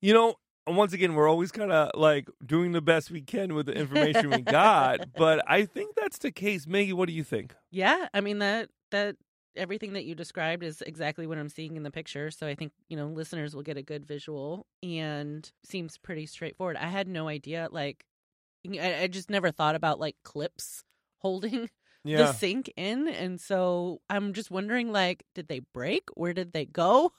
you 0.00 0.12
know, 0.12 0.34
once 0.66 0.92
again, 0.92 1.14
we're 1.14 1.28
always 1.28 1.52
kind 1.52 1.72
of 1.72 1.90
like 1.94 2.28
doing 2.44 2.72
the 2.72 2.80
best 2.80 3.10
we 3.10 3.20
can 3.20 3.54
with 3.54 3.66
the 3.66 3.72
information 3.72 4.30
we 4.30 4.42
got. 4.42 5.00
But 5.16 5.42
I 5.48 5.66
think 5.66 5.96
that's 5.96 6.18
the 6.18 6.30
case. 6.30 6.66
Maggie, 6.66 6.92
what 6.92 7.08
do 7.08 7.14
you 7.14 7.24
think? 7.24 7.54
Yeah. 7.70 8.08
I 8.14 8.20
mean 8.20 8.38
that 8.38 8.70
that 8.90 9.16
everything 9.56 9.94
that 9.94 10.04
you 10.04 10.14
described 10.14 10.62
is 10.62 10.82
exactly 10.82 11.26
what 11.26 11.38
I'm 11.38 11.48
seeing 11.48 11.76
in 11.76 11.82
the 11.82 11.90
picture. 11.90 12.30
So 12.30 12.46
I 12.46 12.54
think 12.54 12.72
you 12.88 12.96
know 12.96 13.06
listeners 13.06 13.54
will 13.54 13.62
get 13.62 13.76
a 13.76 13.82
good 13.82 14.06
visual 14.06 14.66
and 14.82 15.50
seems 15.64 15.98
pretty 15.98 16.26
straightforward. 16.26 16.76
I 16.76 16.86
had 16.86 17.08
no 17.08 17.28
idea. 17.28 17.68
Like, 17.70 18.04
I, 18.66 19.02
I 19.02 19.06
just 19.06 19.30
never 19.30 19.50
thought 19.50 19.74
about 19.74 20.00
like 20.00 20.16
clips 20.24 20.84
holding 21.18 21.68
the 22.04 22.32
sink 22.32 22.72
in, 22.76 23.08
and 23.08 23.40
so 23.40 24.00
I'm 24.08 24.32
just 24.32 24.50
wondering, 24.50 24.92
like, 24.92 25.24
did 25.34 25.48
they 25.48 25.60
break? 25.74 26.04
Where 26.14 26.32
did 26.32 26.52
they 26.52 26.64
go? 26.64 27.12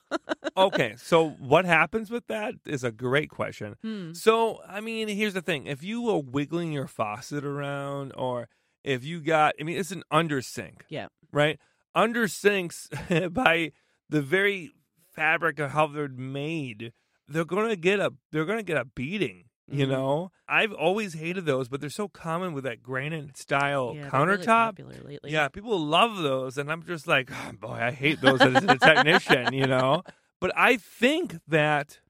okay. 0.57 0.95
So 1.03 1.29
what 1.29 1.65
happens 1.65 2.09
with 2.09 2.27
that 2.27 2.55
is 2.65 2.83
a 2.83 2.91
great 2.91 3.29
question. 3.29 3.75
Hmm. 3.83 4.13
So, 4.13 4.61
I 4.67 4.81
mean, 4.81 5.07
here's 5.07 5.33
the 5.33 5.41
thing. 5.41 5.67
If 5.67 5.83
you 5.83 6.01
were 6.01 6.19
wiggling 6.19 6.71
your 6.71 6.87
faucet 6.87 7.45
around 7.45 8.13
or 8.15 8.47
if 8.83 9.03
you 9.03 9.21
got, 9.21 9.55
I 9.59 9.63
mean, 9.63 9.77
it's 9.77 9.91
an 9.91 10.03
under 10.09 10.41
sink. 10.41 10.85
Yeah. 10.89 11.07
Right? 11.31 11.59
Under 11.93 12.27
sinks, 12.27 12.87
by 13.31 13.71
the 14.09 14.21
very 14.21 14.71
fabric 15.13 15.59
of 15.59 15.71
how 15.71 15.87
they're 15.87 16.07
made, 16.07 16.93
they're 17.27 17.45
going 17.45 17.69
to 17.69 17.75
get 17.75 17.99
a, 17.99 18.13
they're 18.31 18.45
to 18.45 18.63
get 18.63 18.77
a 18.77 18.85
beating. 18.85 19.45
You 19.67 19.85
Mhm. 19.85 19.89
know, 19.89 20.31
I've 20.49 20.73
always 20.73 21.13
hated 21.13 21.45
those, 21.45 21.69
but 21.69 21.79
they're 21.79 21.89
so 21.89 22.09
common 22.09 22.51
with 22.53 22.65
that 22.65 22.83
granite 22.83 23.37
style 23.37 23.93
Yeah, 23.95 24.03
really 24.03 24.37
countertop. 24.37 24.79
lately. 24.79 25.31
Yeah, 25.31 25.47
people 25.47 25.79
love 25.79 26.17
those, 26.17 26.57
and 26.57 26.69
I'm 26.69 26.83
just 26.83 27.07
like, 27.07 27.31
"Oh, 27.31 27.51
boy, 27.53 27.75
I 27.81 27.91
hate 27.91 28.19
those 28.19 28.41
as 28.45 28.63
a 28.63 28.77
technician, 28.77 29.53
you 29.53 29.67
know. 29.67 30.03
But 30.41 30.51
I 30.57 30.75
think 30.75 31.37
that 31.47 32.01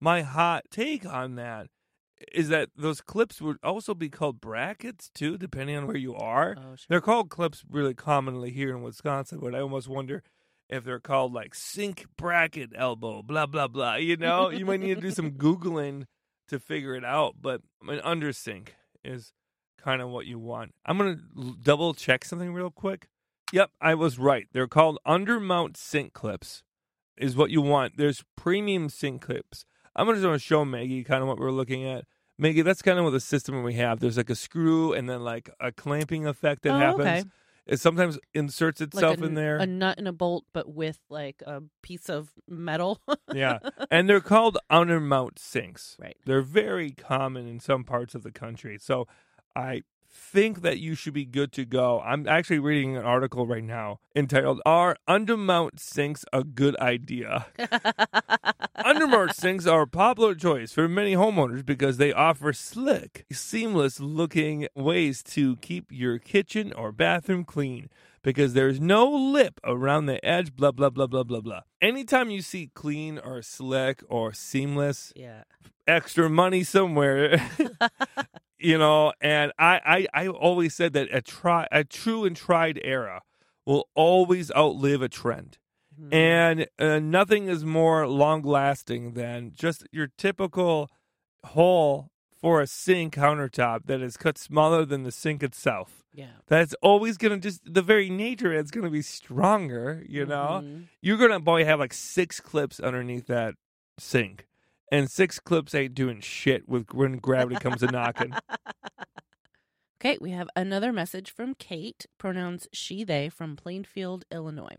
my 0.00 0.20
hot 0.22 0.64
take 0.70 1.06
on 1.06 1.36
that 1.36 1.68
is 2.32 2.48
that 2.48 2.70
those 2.76 3.00
clips 3.00 3.40
would 3.40 3.58
also 3.62 3.94
be 3.94 4.08
called 4.08 4.40
brackets 4.40 5.10
too, 5.10 5.36
depending 5.36 5.76
on 5.76 5.86
where 5.86 5.96
you 5.96 6.14
are. 6.14 6.56
Oh, 6.58 6.76
sure. 6.76 6.86
They're 6.88 7.00
called 7.00 7.28
clips 7.28 7.64
really 7.68 7.94
commonly 7.94 8.50
here 8.50 8.70
in 8.70 8.82
Wisconsin, 8.82 9.38
but 9.40 9.54
I 9.54 9.60
almost 9.60 9.88
wonder 9.88 10.22
if 10.68 10.84
they're 10.84 11.00
called 11.00 11.32
like 11.32 11.54
sink 11.54 12.06
bracket 12.16 12.70
elbow, 12.74 13.22
blah 13.22 13.46
blah 13.46 13.68
blah. 13.68 13.96
You 13.96 14.16
know, 14.16 14.50
you 14.50 14.64
might 14.64 14.80
need 14.80 14.94
to 14.96 15.00
do 15.00 15.10
some 15.10 15.32
googling 15.32 16.04
to 16.48 16.58
figure 16.58 16.94
it 16.94 17.04
out. 17.04 17.36
But 17.40 17.62
an 17.86 18.00
under 18.02 18.32
sink 18.32 18.74
is 19.04 19.32
kind 19.78 20.02
of 20.02 20.08
what 20.08 20.26
you 20.26 20.38
want. 20.38 20.74
I'm 20.84 20.98
gonna 20.98 21.18
double 21.62 21.94
check 21.94 22.24
something 22.24 22.52
real 22.52 22.70
quick. 22.70 23.08
Yep, 23.52 23.70
I 23.80 23.94
was 23.94 24.18
right. 24.18 24.46
They're 24.52 24.66
called 24.66 24.98
undermount 25.06 25.76
sink 25.76 26.12
clips. 26.12 26.62
Is 27.16 27.34
what 27.34 27.50
you 27.50 27.62
want. 27.62 27.96
There's 27.96 28.24
premium 28.36 28.90
sink 28.90 29.22
clips. 29.22 29.64
I'm 29.96 30.06
just 30.08 30.22
going 30.22 30.34
to 30.34 30.38
show 30.38 30.64
Maggie 30.64 31.02
kind 31.04 31.22
of 31.22 31.28
what 31.28 31.38
we're 31.38 31.50
looking 31.50 31.84
at. 31.84 32.04
Maggie, 32.38 32.62
that's 32.62 32.82
kind 32.82 32.98
of 32.98 33.04
what 33.04 33.12
the 33.12 33.20
system 33.20 33.62
we 33.62 33.74
have. 33.74 33.98
There's 33.98 34.18
like 34.18 34.28
a 34.30 34.34
screw 34.34 34.92
and 34.92 35.08
then 35.08 35.22
like 35.24 35.48
a 35.58 35.72
clamping 35.72 36.26
effect 36.26 36.62
that 36.62 36.74
Oh, 36.74 36.78
happens. 36.78 37.00
okay. 37.06 37.24
It 37.66 37.80
sometimes 37.80 38.18
inserts 38.34 38.80
Like 38.80 38.88
itself 38.94 39.20
a, 39.20 39.24
in 39.24 39.34
there. 39.34 39.56
a 39.56 39.66
nut 39.66 39.98
and 39.98 40.06
a 40.06 40.12
bolt, 40.12 40.44
but 40.52 40.68
with 40.72 40.98
like 41.10 41.42
a 41.46 41.62
piece 41.82 42.08
of 42.08 42.30
metal. 42.46 43.00
yeah. 43.34 43.58
And 43.90 44.08
they're 44.08 44.20
called 44.20 44.58
undermount 44.70 45.38
sinks. 45.38 45.96
Right. 45.98 46.16
They're 46.26 46.42
very 46.42 46.90
common 46.92 47.48
in 47.48 47.58
some 47.58 47.82
parts 47.82 48.14
of 48.14 48.22
the 48.22 48.30
country. 48.30 48.78
So 48.78 49.08
I 49.56 49.82
think 50.16 50.62
that 50.62 50.78
you 50.78 50.94
should 50.94 51.14
be 51.14 51.24
good 51.24 51.52
to 51.52 51.64
go. 51.64 52.00
I'm 52.00 52.26
actually 52.26 52.58
reading 52.58 52.96
an 52.96 53.04
article 53.04 53.46
right 53.46 53.62
now 53.62 54.00
entitled 54.14 54.60
Are 54.64 54.96
Undermount 55.08 55.78
Sinks 55.78 56.24
a 56.32 56.42
Good 56.42 56.76
Idea? 56.78 57.46
Undermount 58.78 59.34
sinks 59.34 59.66
are 59.66 59.82
a 59.82 59.86
popular 59.86 60.34
choice 60.34 60.72
for 60.72 60.88
many 60.88 61.14
homeowners 61.14 61.64
because 61.64 61.96
they 61.96 62.12
offer 62.12 62.52
slick, 62.52 63.26
seamless 63.32 63.98
looking 64.00 64.68
ways 64.74 65.22
to 65.24 65.56
keep 65.56 65.90
your 65.90 66.18
kitchen 66.18 66.72
or 66.72 66.92
bathroom 66.92 67.44
clean 67.44 67.88
because 68.26 68.54
there's 68.54 68.80
no 68.80 69.08
lip 69.08 69.60
around 69.62 70.06
the 70.06 70.18
edge, 70.26 70.56
blah, 70.56 70.72
blah, 70.72 70.90
blah, 70.90 71.06
blah, 71.06 71.22
blah, 71.22 71.40
blah. 71.40 71.60
Anytime 71.80 72.28
you 72.28 72.42
see 72.42 72.72
clean 72.74 73.20
or 73.20 73.40
slick 73.40 74.02
or 74.08 74.32
seamless, 74.32 75.12
Yeah. 75.14 75.44
extra 75.86 76.28
money 76.28 76.64
somewhere. 76.64 77.40
you 78.58 78.78
know, 78.78 79.12
and 79.20 79.52
I, 79.60 79.80
I, 80.12 80.24
I 80.24 80.28
always 80.28 80.74
said 80.74 80.92
that 80.94 81.06
a 81.12 81.22
try 81.22 81.68
a 81.70 81.84
true 81.84 82.24
and 82.24 82.34
tried 82.36 82.80
era 82.82 83.22
will 83.64 83.88
always 83.94 84.50
outlive 84.56 85.02
a 85.02 85.08
trend. 85.08 85.58
Mhm. 85.96 86.12
And 86.12 86.66
uh, 86.80 86.98
nothing 86.98 87.46
is 87.48 87.64
more 87.64 88.08
long 88.08 88.42
lasting 88.42 89.12
than 89.12 89.52
just 89.54 89.86
your 89.92 90.08
typical 90.18 90.90
hole 91.44 92.10
for 92.40 92.60
a 92.60 92.66
sink 92.66 93.14
countertop 93.14 93.86
that 93.86 94.00
is 94.00 94.16
cut 94.16 94.36
smaller 94.38 94.84
than 94.84 95.02
the 95.04 95.12
sink 95.12 95.42
itself. 95.42 96.04
yeah. 96.12 96.26
That's 96.46 96.74
always 96.82 97.16
going 97.16 97.38
to 97.40 97.48
just, 97.48 97.60
the 97.64 97.82
very 97.82 98.08
nature 98.10 98.52
it's 98.52 98.70
going 98.70 98.84
to 98.84 98.90
be 98.90 99.02
stronger, 99.02 100.02
you 100.08 100.24
know? 100.26 100.62
Mhm. 100.64 100.84
You're 101.02 101.16
going 101.18 101.30
to 101.30 101.40
probably 101.40 101.64
have 101.64 101.78
like 101.78 101.92
six 101.94 102.40
clips 102.40 102.78
underneath 102.80 103.26
that 103.26 103.54
sink. 103.98 104.46
And 104.92 105.10
six 105.10 105.40
clips 105.40 105.74
ain't 105.74 105.94
doing 105.94 106.20
shit 106.20 106.68
with 106.68 106.92
when 106.94 107.18
gravity 107.18 107.56
comes 107.56 107.82
a 107.82 107.86
knocking. 107.90 108.32
Okay, 110.00 110.18
we 110.20 110.30
have 110.32 110.48
another 110.54 110.92
message 110.92 111.30
from 111.32 111.54
Kate, 111.54 112.04
pronouns 112.18 112.68
she, 112.70 113.02
they, 113.02 113.30
from 113.30 113.56
Plainfield, 113.56 114.24
Illinois. 114.30 114.76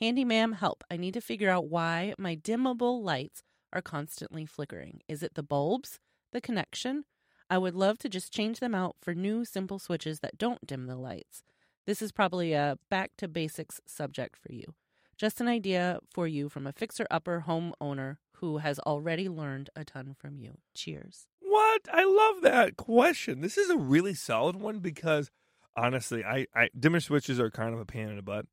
Handy 0.00 0.24
ma'am, 0.24 0.52
help. 0.52 0.82
I 0.90 0.96
need 0.96 1.12
to 1.14 1.20
figure 1.20 1.50
out 1.50 1.68
why 1.68 2.14
my 2.18 2.34
dimmable 2.34 3.02
lights 3.02 3.42
are 3.74 3.82
constantly 3.82 4.46
flickering. 4.46 5.02
Is 5.06 5.22
it 5.22 5.34
the 5.34 5.42
bulbs? 5.42 6.00
The 6.32 6.40
connection? 6.40 7.04
I 7.50 7.58
would 7.58 7.74
love 7.74 7.98
to 7.98 8.08
just 8.08 8.32
change 8.32 8.60
them 8.60 8.74
out 8.74 8.96
for 9.00 9.14
new 9.14 9.44
simple 9.44 9.78
switches 9.78 10.20
that 10.20 10.36
don't 10.36 10.66
dim 10.66 10.86
the 10.86 10.96
lights. 10.96 11.42
This 11.86 12.02
is 12.02 12.12
probably 12.12 12.52
a 12.52 12.76
back 12.90 13.12
to 13.16 13.28
basics 13.28 13.80
subject 13.86 14.36
for 14.36 14.52
you. 14.52 14.74
Just 15.16 15.40
an 15.40 15.48
idea 15.48 15.98
for 16.12 16.28
you 16.28 16.48
from 16.48 16.66
a 16.66 16.72
fixer 16.72 17.06
upper 17.10 17.44
homeowner 17.46 18.18
who 18.36 18.58
has 18.58 18.78
already 18.80 19.28
learned 19.28 19.70
a 19.74 19.84
ton 19.84 20.14
from 20.18 20.38
you. 20.38 20.58
Cheers. 20.74 21.26
What? 21.40 21.82
I 21.92 22.04
love 22.04 22.42
that 22.42 22.76
question. 22.76 23.40
This 23.40 23.56
is 23.56 23.70
a 23.70 23.76
really 23.76 24.14
solid 24.14 24.56
one 24.56 24.80
because 24.80 25.30
honestly, 25.76 26.22
I, 26.24 26.46
I 26.54 26.68
dimmer 26.78 27.00
switches 27.00 27.40
are 27.40 27.50
kind 27.50 27.72
of 27.72 27.80
a 27.80 27.86
pain 27.86 28.08
in 28.08 28.16
the 28.16 28.22
butt. 28.22 28.46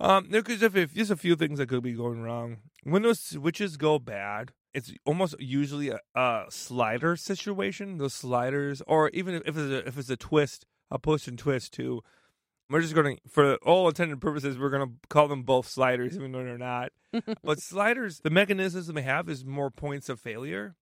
Um, 0.00 0.28
because 0.30 0.62
if, 0.62 0.76
if 0.76 0.94
there's 0.94 1.10
a 1.10 1.16
few 1.16 1.34
things 1.34 1.58
that 1.58 1.68
could 1.68 1.82
be 1.82 1.92
going 1.92 2.22
wrong. 2.22 2.58
When 2.84 3.02
those 3.02 3.18
switches 3.18 3.76
go 3.76 3.98
bad, 3.98 4.52
it's 4.74 4.92
almost 5.04 5.34
usually 5.40 5.90
a, 5.90 6.00
a 6.14 6.44
slider 6.50 7.16
situation. 7.16 7.98
Those 7.98 8.14
sliders, 8.14 8.82
or 8.86 9.10
even 9.10 9.34
if 9.34 9.48
it's 9.48 9.58
a, 9.58 9.86
if 9.88 9.98
it's 9.98 10.10
a 10.10 10.16
twist, 10.16 10.66
a 10.90 10.98
push 10.98 11.26
and 11.28 11.38
twist 11.38 11.72
too. 11.72 12.02
We're 12.70 12.82
just 12.82 12.94
going 12.94 13.16
to, 13.16 13.22
for 13.30 13.54
all 13.56 13.88
intended 13.88 14.20
purposes, 14.20 14.58
we're 14.58 14.68
going 14.68 14.86
to 14.86 14.94
call 15.08 15.26
them 15.26 15.42
both 15.42 15.66
sliders, 15.66 16.14
even 16.16 16.32
though 16.32 16.44
they're 16.44 16.58
not. 16.58 16.92
but 17.42 17.60
sliders, 17.62 18.20
the 18.20 18.28
mechanisms 18.28 18.88
they 18.88 19.00
have 19.00 19.26
is 19.30 19.42
more 19.42 19.70
points 19.70 20.10
of 20.10 20.20
failure. 20.20 20.76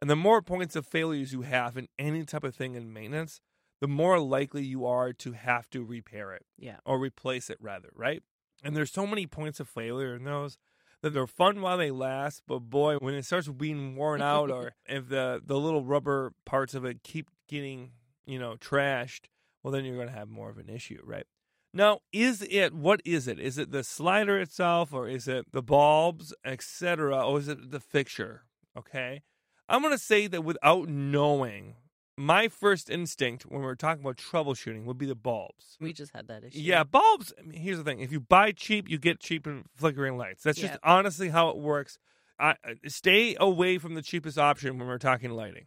And 0.00 0.08
the 0.08 0.16
more 0.16 0.40
points 0.40 0.74
of 0.74 0.86
failures 0.86 1.34
you 1.34 1.42
have 1.42 1.76
in 1.76 1.88
any 1.98 2.24
type 2.24 2.44
of 2.44 2.54
thing 2.54 2.76
in 2.76 2.94
maintenance, 2.94 3.42
the 3.82 3.88
more 3.88 4.18
likely 4.18 4.64
you 4.64 4.86
are 4.86 5.12
to 5.12 5.32
have 5.32 5.68
to 5.70 5.84
repair 5.84 6.32
it 6.32 6.46
Yeah. 6.56 6.78
or 6.86 6.98
replace 6.98 7.50
it, 7.50 7.58
rather, 7.60 7.90
right? 7.94 8.22
And 8.64 8.74
there's 8.74 8.90
so 8.90 9.06
many 9.06 9.26
points 9.26 9.60
of 9.60 9.68
failure 9.68 10.14
in 10.14 10.24
those 10.24 10.56
that 11.02 11.10
they're 11.10 11.26
fun 11.26 11.60
while 11.60 11.78
they 11.78 11.90
last, 11.90 12.42
but 12.46 12.60
boy, 12.60 12.96
when 12.96 13.14
it 13.14 13.24
starts 13.24 13.48
being 13.48 13.96
worn 13.96 14.20
out 14.22 14.50
or 14.50 14.72
if 14.86 15.08
the, 15.08 15.40
the 15.44 15.58
little 15.58 15.84
rubber 15.84 16.32
parts 16.44 16.74
of 16.74 16.84
it 16.84 17.02
keep 17.02 17.30
getting, 17.48 17.92
you 18.26 18.38
know, 18.38 18.56
trashed, 18.56 19.26
well, 19.62 19.72
then 19.72 19.84
you're 19.84 19.96
going 19.96 20.08
to 20.08 20.14
have 20.14 20.28
more 20.28 20.50
of 20.50 20.58
an 20.58 20.68
issue, 20.68 21.00
right? 21.04 21.26
Now, 21.74 22.00
is 22.12 22.42
it 22.50 22.74
what 22.74 23.00
is 23.04 23.28
it? 23.28 23.38
Is 23.38 23.58
it 23.58 23.70
the 23.70 23.84
slider 23.84 24.40
itself, 24.40 24.92
or 24.92 25.06
is 25.06 25.28
it 25.28 25.52
the 25.52 25.62
bulbs, 25.62 26.34
etc., 26.44 27.26
or 27.26 27.38
is 27.38 27.48
it 27.48 27.70
the 27.70 27.80
fixture? 27.80 28.44
Okay, 28.76 29.22
I'm 29.68 29.82
going 29.82 29.94
to 29.94 30.02
say 30.02 30.26
that 30.28 30.42
without 30.42 30.88
knowing, 30.88 31.76
my 32.18 32.48
first 32.48 32.90
instinct 32.90 33.44
when 33.44 33.62
we're 33.62 33.74
talking 33.76 34.02
about 34.02 34.16
troubleshooting 34.16 34.84
would 34.84 34.98
be 34.98 35.06
the 35.06 35.14
bulbs. 35.14 35.76
We 35.80 35.92
just 35.92 36.12
had 36.14 36.28
that 36.28 36.44
issue. 36.44 36.58
Yeah, 36.58 36.84
bulbs. 36.84 37.32
I 37.38 37.42
mean, 37.42 37.60
here's 37.60 37.78
the 37.78 37.84
thing: 37.84 38.00
if 38.00 38.10
you 38.12 38.20
buy 38.20 38.52
cheap, 38.52 38.88
you 38.90 38.98
get 38.98 39.20
cheap 39.20 39.46
and 39.46 39.64
flickering 39.76 40.16
lights. 40.16 40.42
That's 40.42 40.58
just 40.58 40.72
Yep. 40.74 40.80
honestly 40.82 41.28
how 41.28 41.48
it 41.50 41.56
works. 41.56 41.98
I, 42.38 42.54
I- 42.64 42.88
stay 42.88 43.36
away 43.38 43.78
from 43.78 43.94
the 43.94 44.02
cheapest 44.02 44.38
option 44.38 44.78
when 44.78 44.88
we're 44.88 44.98
talking 44.98 45.30
lighting, 45.30 45.66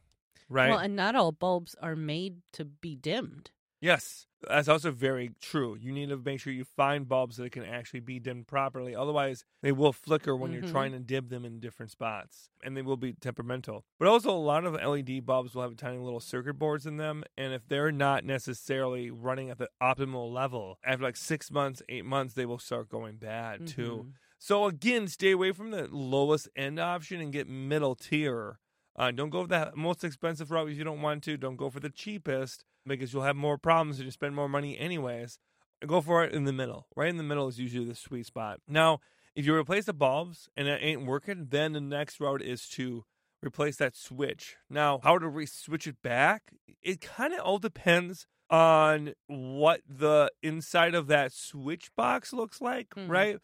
right? 0.49 0.69
Well, 0.69 0.79
and 0.79 0.95
not 0.95 1.15
all 1.15 1.31
bulbs 1.31 1.75
are 1.81 1.95
made 1.95 2.41
to 2.53 2.65
be 2.65 2.95
dimmed. 2.95 3.51
Yes, 3.81 4.27
that's 4.47 4.67
also 4.67 4.91
very 4.91 5.31
true. 5.41 5.75
You 5.75 5.91
need 5.91 6.09
to 6.09 6.17
make 6.17 6.39
sure 6.39 6.53
you 6.53 6.63
find 6.63 7.07
bulbs 7.07 7.37
that 7.37 7.51
can 7.51 7.65
actually 7.65 7.99
be 8.01 8.19
dimmed 8.19 8.47
properly. 8.47 8.95
Otherwise, 8.95 9.43
they 9.63 9.71
will 9.71 9.91
flicker 9.91 10.35
when 10.37 10.53
you're 10.53 10.61
Mhm. 10.61 10.61
trying 10.61 10.91
to 10.91 10.99
dim 10.99 11.29
them 11.29 11.45
in 11.45 11.59
different 11.59 11.91
spots, 11.91 12.51
and 12.63 12.77
they 12.77 12.83
will 12.83 12.95
be 12.97 13.13
temperamental. 13.13 13.83
But 13.97 14.07
also, 14.07 14.29
a 14.29 14.37
lot 14.37 14.65
of 14.65 14.75
LED 14.75 15.19
bulbs 15.19 15.55
will 15.55 15.63
have 15.63 15.75
tiny 15.77 15.97
little 15.97 16.19
circuit 16.19 16.55
boards 16.55 16.85
in 16.85 16.97
them, 16.97 17.23
and 17.35 17.53
if 17.53 17.67
they're 17.67 17.91
not 17.91 18.23
necessarily 18.23 19.09
running 19.09 19.49
at 19.49 19.57
the 19.57 19.69
optimal 19.81 20.31
level, 20.31 20.77
after 20.83 21.03
like 21.03 21.17
six 21.17 21.49
months, 21.49 21.81
eight 21.89 22.05
months, 22.05 22.35
they 22.35 22.45
will 22.45 22.59
start 22.59 22.87
going 22.87 23.17
bad 23.17 23.65
too. 23.65 24.05
Mhm. 24.05 24.17
So 24.37 24.65
again, 24.65 25.07
stay 25.07 25.31
away 25.31 25.53
from 25.53 25.71
the 25.71 25.87
lowest 25.87 26.49
end 26.55 26.79
option 26.79 27.19
and 27.19 27.33
get 27.33 27.47
middle 27.47 27.95
tier. 27.95 28.59
Uh, 28.95 29.09
don't 29.11 29.29
go 29.29 29.43
for 29.43 29.47
the 29.47 29.71
most 29.75 30.03
expensive 30.03 30.51
route 30.51 30.69
if 30.69 30.77
you 30.77 30.83
don't 30.83 31.01
want 31.01 31.23
to. 31.23 31.37
Don't 31.37 31.55
go 31.55 31.69
for 31.69 31.79
the 31.79 31.89
cheapest 31.89 32.63
because 32.85 33.13
you'll 33.13 33.23
have 33.23 33.35
more 33.35 33.57
problems 33.57 33.97
and 33.97 34.05
you 34.05 34.11
spend 34.11 34.35
more 34.35 34.49
money 34.49 34.77
anyways. 34.77 35.37
Go 35.85 36.01
for 36.01 36.23
it 36.23 36.33
in 36.33 36.43
the 36.45 36.53
middle. 36.53 36.87
Right 36.95 37.09
in 37.09 37.17
the 37.17 37.23
middle 37.23 37.47
is 37.47 37.59
usually 37.59 37.85
the 37.87 37.95
sweet 37.95 38.25
spot. 38.27 38.59
Now, 38.67 38.99
if 39.35 39.45
you 39.45 39.55
replace 39.55 39.85
the 39.85 39.93
bulbs 39.93 40.49
and 40.55 40.67
it 40.67 40.79
ain't 40.83 41.05
working, 41.05 41.47
then 41.49 41.73
the 41.73 41.81
next 41.81 42.19
route 42.19 42.41
is 42.41 42.67
to 42.69 43.05
replace 43.43 43.77
that 43.77 43.95
switch. 43.95 44.57
Now, 44.69 44.99
how 45.03 45.17
to 45.17 45.27
re- 45.27 45.45
switch 45.47 45.87
it 45.87 46.01
back? 46.03 46.51
It 46.83 47.01
kind 47.01 47.33
of 47.33 47.39
all 47.39 47.57
depends 47.57 48.27
on 48.51 49.13
what 49.27 49.81
the 49.87 50.29
inside 50.43 50.93
of 50.93 51.07
that 51.07 51.31
switch 51.31 51.89
box 51.95 52.33
looks 52.33 52.61
like, 52.61 52.89
Mhm. 52.89 53.09
right? 53.09 53.39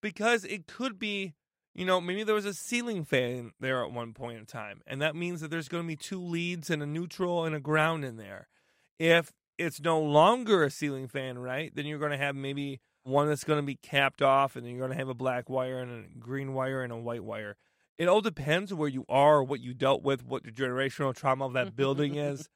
Because 0.00 0.44
it 0.44 0.66
could 0.66 0.98
be, 0.98 1.34
you 1.74 1.84
know, 1.84 2.00
maybe 2.00 2.24
there 2.24 2.34
was 2.34 2.46
a 2.46 2.54
ceiling 2.54 3.04
fan 3.04 3.52
there 3.60 3.84
at 3.84 3.92
one 3.92 4.14
point 4.14 4.38
in 4.38 4.46
time, 4.46 4.80
and 4.86 5.00
that 5.02 5.14
means 5.14 5.40
that 5.40 5.48
there's 5.50 5.68
going 5.68 5.84
to 5.84 5.88
be 5.88 5.94
two 5.96 6.20
leads 6.20 6.70
and 6.70 6.82
a 6.82 6.86
neutral 6.86 7.44
and 7.44 7.54
a 7.54 7.60
ground 7.60 8.04
in 8.04 8.16
there. 8.16 8.48
If 8.98 9.32
it's 9.58 9.80
no 9.80 10.00
longer 10.00 10.64
a 10.64 10.70
ceiling 10.70 11.08
fan, 11.08 11.38
right, 11.38 11.74
then 11.74 11.86
you're 11.86 11.98
going 11.98 12.12
to 12.12 12.18
have 12.18 12.36
maybe 12.36 12.80
one 13.04 13.28
that's 13.28 13.44
going 13.44 13.58
to 13.60 13.66
be 13.66 13.76
capped 13.76 14.22
off, 14.22 14.56
and 14.56 14.64
then 14.64 14.72
you're 14.72 14.80
going 14.80 14.90
to 14.92 14.96
have 14.98 15.08
a 15.08 15.14
black 15.14 15.48
wire 15.48 15.78
and 15.78 16.04
a 16.04 16.18
green 16.18 16.54
wire 16.54 16.82
and 16.82 16.92
a 16.92 16.96
white 16.96 17.24
wire. 17.24 17.56
It 17.98 18.08
all 18.08 18.20
depends 18.20 18.74
where 18.74 18.88
you 18.88 19.04
are, 19.08 19.42
what 19.42 19.60
you 19.60 19.72
dealt 19.72 20.02
with, 20.02 20.24
what 20.24 20.44
the 20.44 20.50
generational 20.50 21.14
trauma 21.14 21.46
of 21.46 21.52
that 21.54 21.76
building 21.76 22.14
is. 22.16 22.48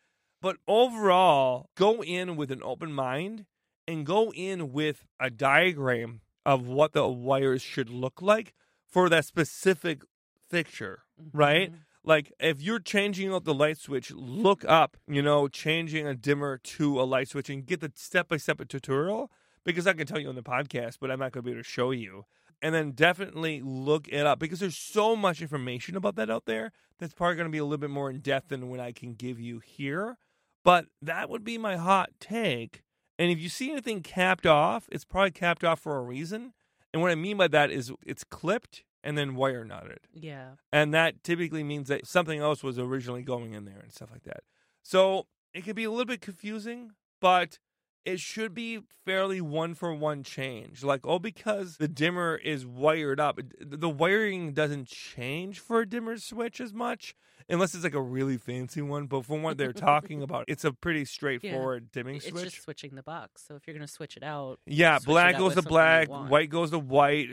But 0.43 0.57
overall, 0.67 1.71
go 1.77 2.03
in 2.03 2.37
with 2.37 2.51
an 2.51 2.63
open 2.63 2.93
mind 2.93 3.47
and 3.87 4.07
go 4.07 4.33
in 4.33 4.73
with 4.73 5.05
a 5.19 5.31
diagram 5.31 6.21
of 6.45 6.67
what 6.67 6.93
the 6.93 7.07
wires 7.09 7.63
should 7.63 7.91
look 7.91 8.21
like 8.21 8.55
for 8.89 9.09
that 9.09 9.25
specific 9.25 10.03
fixture, 10.49 11.03
right? 11.33 11.71
Mm-hmm. 11.71 11.81
Like 12.05 12.33
if 12.41 12.63
you're 12.63 12.81
changing 12.81 13.33
out 13.33 13.45
the 13.45 13.55
light 13.55 13.79
switch, 13.79 14.11
look 14.13 14.65
up, 14.65 14.97
you 15.07 15.23
know, 15.23 15.49
changing 15.49 16.07
a 16.07 16.15
dimmer 16.15 16.59
to 16.59 17.01
a 17.01 17.05
light 17.05 17.29
switch 17.29 17.51
and 17.51 17.67
get 17.67 17.81
the 17.81 17.93
step 17.95 18.29
by 18.29 18.39
step 18.39 18.67
tutorial 18.69 19.31
because 19.65 19.87
I 19.87 19.93
can 19.93 20.07
tell 20.07 20.19
you 20.19 20.29
on 20.29 20.35
the 20.35 20.43
podcast, 20.43 20.97
but 21.01 21.11
I'm 21.11 21.19
not 21.19 21.33
going 21.33 21.43
to 21.43 21.47
be 21.47 21.53
able 21.53 21.63
to 21.63 21.69
show 21.69 21.91
you. 21.91 22.25
And 22.63 22.75
then 22.75 22.93
definitely 22.93 23.63
look 23.63 24.07
it 24.09 24.27
up 24.27 24.39
because 24.39 24.61
there's 24.61 24.77
so 24.77 25.17
much 25.17 25.41
information 25.41 25.97
about 25.97 26.17
that 26.17 26.31
out 26.31 26.45
there 26.45 26.73
that's 26.99 27.15
probably 27.15 27.37
going 27.37 27.49
to 27.49 27.53
be 27.53 27.59
a 27.59 27.65
little 27.65 27.79
bit 27.79 27.91
more 27.91 28.11
in 28.11 28.21
depth 28.21 28.49
than 28.49 28.69
what 28.69 28.81
I 28.81 28.93
can 28.93 29.15
give 29.15 29.41
you 29.41 29.61
here. 29.61 30.19
But 30.63 30.87
that 31.01 31.31
would 31.31 31.43
be 31.43 31.57
my 31.57 31.77
hot 31.77 32.11
take. 32.21 32.83
And 33.19 33.31
if 33.31 33.39
you 33.39 33.49
see 33.49 33.71
anything 33.71 34.03
capped 34.03 34.47
off, 34.47 34.89
it's 34.93 35.05
probably 35.05 35.31
capped 35.31 35.65
off 35.65 35.81
for 35.81 35.97
a 35.97 36.03
reason. 36.03 36.53
And 36.93 37.01
what 37.01 37.11
I 37.11 37.15
mean 37.15 37.37
by 37.37 37.49
that 37.49 37.71
is 37.71 37.93
it's 38.05 38.25
clipped 38.25 38.85
and 39.03 39.17
then 39.17 39.35
wire 39.35 39.65
knotted. 39.65 40.01
Yeah. 40.13 40.51
And 40.73 40.93
that 40.95 41.23
typically 41.23 41.65
means 41.65 41.89
that 41.89 42.07
something 42.07 42.41
else 42.41 42.63
was 42.63 42.79
originally 42.79 43.23
going 43.23 43.55
in 43.55 43.65
there 43.65 43.81
and 43.83 43.93
stuff 43.93 44.11
like 44.11 44.25
that. 44.25 44.43
So 44.83 45.27
it 45.55 45.65
can 45.65 45.75
be 45.75 45.85
a 45.85 45.91
little 45.91 46.07
bit 46.07 46.21
confusing, 46.21 46.93
but 47.21 47.59
it 48.05 48.21
should 48.21 48.55
be 48.55 48.81
fairly 49.05 49.41
one 49.41 49.75
for 49.75 49.93
one 49.95 50.23
change. 50.23 50.83
Like, 50.83 51.01
oh, 51.05 51.19
because 51.19 51.77
the 51.77 51.89
dimmer 51.89 52.37
is 52.37 52.65
wired 52.67 53.21
up, 53.21 53.39
the 53.61 53.89
wiring 53.91 54.53
doesn't 54.53 54.89
change 54.89 55.61
for 55.61 55.81
a 55.81 55.87
dimmer 55.89 56.17
switch 56.19 56.61
as 56.61 56.73
much. 56.73 57.15
unless 57.49 57.75
it's 57.75 57.83
like 57.83 57.95
a 57.95 58.01
really 58.01 58.37
fancy 58.37 58.81
one. 58.81 59.07
But 59.07 59.25
from 59.27 59.43
what 59.43 59.59
they're 59.59 59.73
talking 59.73 60.23
about, 60.29 60.45
it's 60.47 60.65
a 60.65 60.73
pretty 60.73 61.05
straightforward 61.05 61.91
dimming 61.91 62.17
It's 62.17 62.29
switch. 62.29 62.45
just 62.45 62.63
switching 62.63 62.95
the 62.95 63.03
box. 63.03 63.45
So 63.49 63.57
if 63.57 63.67
you're 63.67 63.75
going 63.75 63.85
to 63.87 63.93
switch 63.93 64.17
it 64.17 64.23
out, 64.23 64.61
Yeah, 64.67 65.01
black 65.05 65.35
out 65.35 65.39
goes 65.41 65.55
to 65.57 65.63
black, 65.63 66.09
white 66.09 66.49
goes 66.49 66.71
to 66.71 66.79
white, 66.79 67.29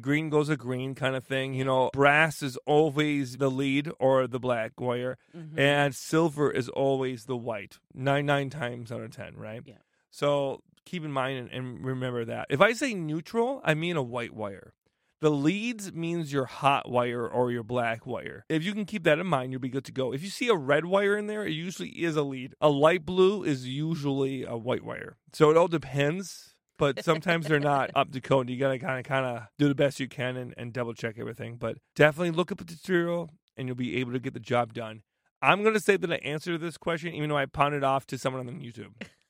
green 0.00 0.30
goes 0.30 0.48
to 0.48 0.56
green 0.56 0.94
kind 0.94 1.16
of 1.16 1.24
thing. 1.24 1.54
You 1.54 1.64
know, 1.64 1.90
brass 1.92 2.42
is 2.44 2.56
always 2.64 3.38
the 3.38 3.50
lead 3.50 3.90
or 3.98 4.28
the 4.28 4.38
black 4.38 4.80
wire, 4.80 5.18
Mhm. 5.36 5.58
and 5.58 5.92
silver 5.96 6.48
is 6.50 6.68
always 6.68 7.24
the 7.24 7.36
white. 7.36 7.78
Nine 7.92 8.26
nine 8.26 8.50
times 8.50 8.92
out 8.92 9.00
of 9.00 9.10
ten, 9.10 9.34
right? 9.36 9.62
Yeah. 9.64 9.74
So 10.16 10.62
keep 10.86 11.04
in 11.04 11.12
mind 11.12 11.38
and, 11.38 11.50
and 11.50 11.84
remember 11.84 12.24
that. 12.24 12.46
If 12.48 12.62
I 12.62 12.72
say 12.72 12.94
neutral, 12.94 13.60
I 13.62 13.74
mean 13.74 13.96
a 13.96 14.02
white 14.02 14.32
wire. 14.32 14.72
The 15.20 15.30
leads 15.30 15.92
means 15.92 16.32
your 16.32 16.46
hot 16.46 16.90
wire 16.90 17.28
or 17.28 17.50
your 17.50 17.62
black 17.62 18.06
wire. 18.06 18.46
If 18.48 18.64
you 18.64 18.72
can 18.72 18.86
keep 18.86 19.02
that 19.04 19.18
in 19.18 19.26
mind, 19.26 19.52
you'll 19.52 19.60
be 19.60 19.68
good 19.68 19.84
to 19.84 19.92
go. 19.92 20.14
If 20.14 20.22
you 20.22 20.30
see 20.30 20.48
a 20.48 20.54
red 20.54 20.86
wire 20.86 21.18
in 21.18 21.26
there, 21.26 21.44
it 21.44 21.52
usually 21.52 21.90
is 21.90 22.16
a 22.16 22.22
lead. 22.22 22.54
A 22.62 22.70
light 22.70 23.04
blue 23.04 23.44
is 23.44 23.68
usually 23.68 24.42
a 24.42 24.56
white 24.56 24.84
wire. 24.84 25.18
So 25.34 25.50
it 25.50 25.58
all 25.58 25.68
depends, 25.68 26.54
but 26.78 27.04
sometimes 27.04 27.46
they're 27.46 27.60
not 27.60 27.90
up 27.94 28.10
to 28.12 28.20
code. 28.22 28.48
You 28.48 28.58
gotta 28.58 28.78
kind 28.78 28.98
of 28.98 29.04
kind 29.04 29.26
of 29.26 29.42
do 29.58 29.68
the 29.68 29.74
best 29.74 30.00
you 30.00 30.08
can 30.08 30.38
and, 30.38 30.54
and 30.56 30.72
double 30.72 30.94
check 30.94 31.16
everything. 31.18 31.56
But 31.56 31.76
definitely 31.94 32.30
look 32.30 32.50
up 32.50 32.58
the 32.58 32.64
tutorial, 32.64 33.28
and 33.54 33.68
you'll 33.68 33.76
be 33.76 33.96
able 33.96 34.12
to 34.12 34.18
get 34.18 34.32
the 34.32 34.40
job 34.40 34.72
done. 34.72 35.02
I'm 35.42 35.62
gonna 35.62 35.80
say 35.80 35.98
that 35.98 36.10
I 36.10 36.16
answered 36.16 36.62
this 36.62 36.78
question, 36.78 37.12
even 37.12 37.28
though 37.28 37.36
I 37.36 37.44
pounded 37.44 37.84
off 37.84 38.06
to 38.06 38.16
someone 38.16 38.48
on 38.48 38.60
YouTube. 38.60 38.92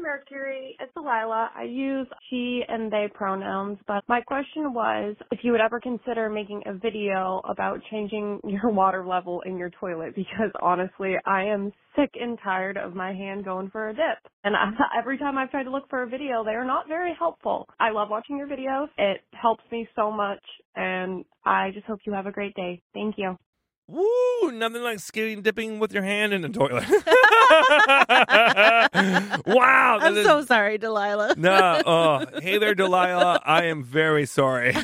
Mercury. 0.00 0.76
It's 0.80 0.92
Delilah. 0.94 1.50
I 1.54 1.64
use 1.64 2.06
she 2.28 2.62
and 2.68 2.90
they 2.90 3.06
pronouns, 3.12 3.78
but 3.86 4.02
my 4.08 4.20
question 4.20 4.72
was 4.72 5.16
if 5.30 5.40
you 5.42 5.52
would 5.52 5.60
ever 5.60 5.80
consider 5.80 6.28
making 6.28 6.62
a 6.66 6.74
video 6.74 7.40
about 7.48 7.80
changing 7.90 8.40
your 8.46 8.70
water 8.70 9.04
level 9.06 9.42
in 9.46 9.56
your 9.56 9.70
toilet 9.80 10.14
because 10.14 10.50
honestly, 10.60 11.14
I 11.26 11.44
am 11.44 11.72
sick 11.96 12.10
and 12.20 12.38
tired 12.42 12.76
of 12.76 12.94
my 12.94 13.12
hand 13.12 13.44
going 13.44 13.70
for 13.70 13.88
a 13.88 13.92
dip. 13.94 14.18
And 14.44 14.56
I, 14.56 14.70
every 14.98 15.18
time 15.18 15.38
I've 15.38 15.50
tried 15.50 15.64
to 15.64 15.70
look 15.70 15.88
for 15.88 16.02
a 16.02 16.08
video, 16.08 16.44
they 16.44 16.52
are 16.52 16.64
not 16.64 16.88
very 16.88 17.14
helpful. 17.18 17.68
I 17.78 17.90
love 17.90 18.08
watching 18.10 18.38
your 18.38 18.48
videos. 18.48 18.88
It 18.98 19.20
helps 19.32 19.64
me 19.70 19.88
so 19.96 20.10
much, 20.10 20.42
and 20.76 21.24
I 21.44 21.70
just 21.74 21.86
hope 21.86 22.00
you 22.06 22.12
have 22.12 22.26
a 22.26 22.32
great 22.32 22.54
day. 22.54 22.82
Thank 22.94 23.16
you. 23.18 23.36
Woo! 23.90 24.52
Nothing 24.52 24.82
like 24.82 25.00
skinny 25.00 25.36
dipping 25.36 25.80
with 25.80 25.92
your 25.92 26.04
hand 26.04 26.32
in 26.32 26.42
the 26.42 26.48
toilet. 26.48 26.84
wow! 29.46 29.98
I'm 30.00 30.16
is- 30.16 30.24
so 30.24 30.44
sorry, 30.44 30.78
Delilah. 30.78 31.34
no. 31.36 31.82
Oh, 31.84 32.24
hey 32.40 32.58
there, 32.58 32.74
Delilah. 32.74 33.40
I 33.44 33.64
am 33.64 33.82
very 33.82 34.26
sorry. 34.26 34.74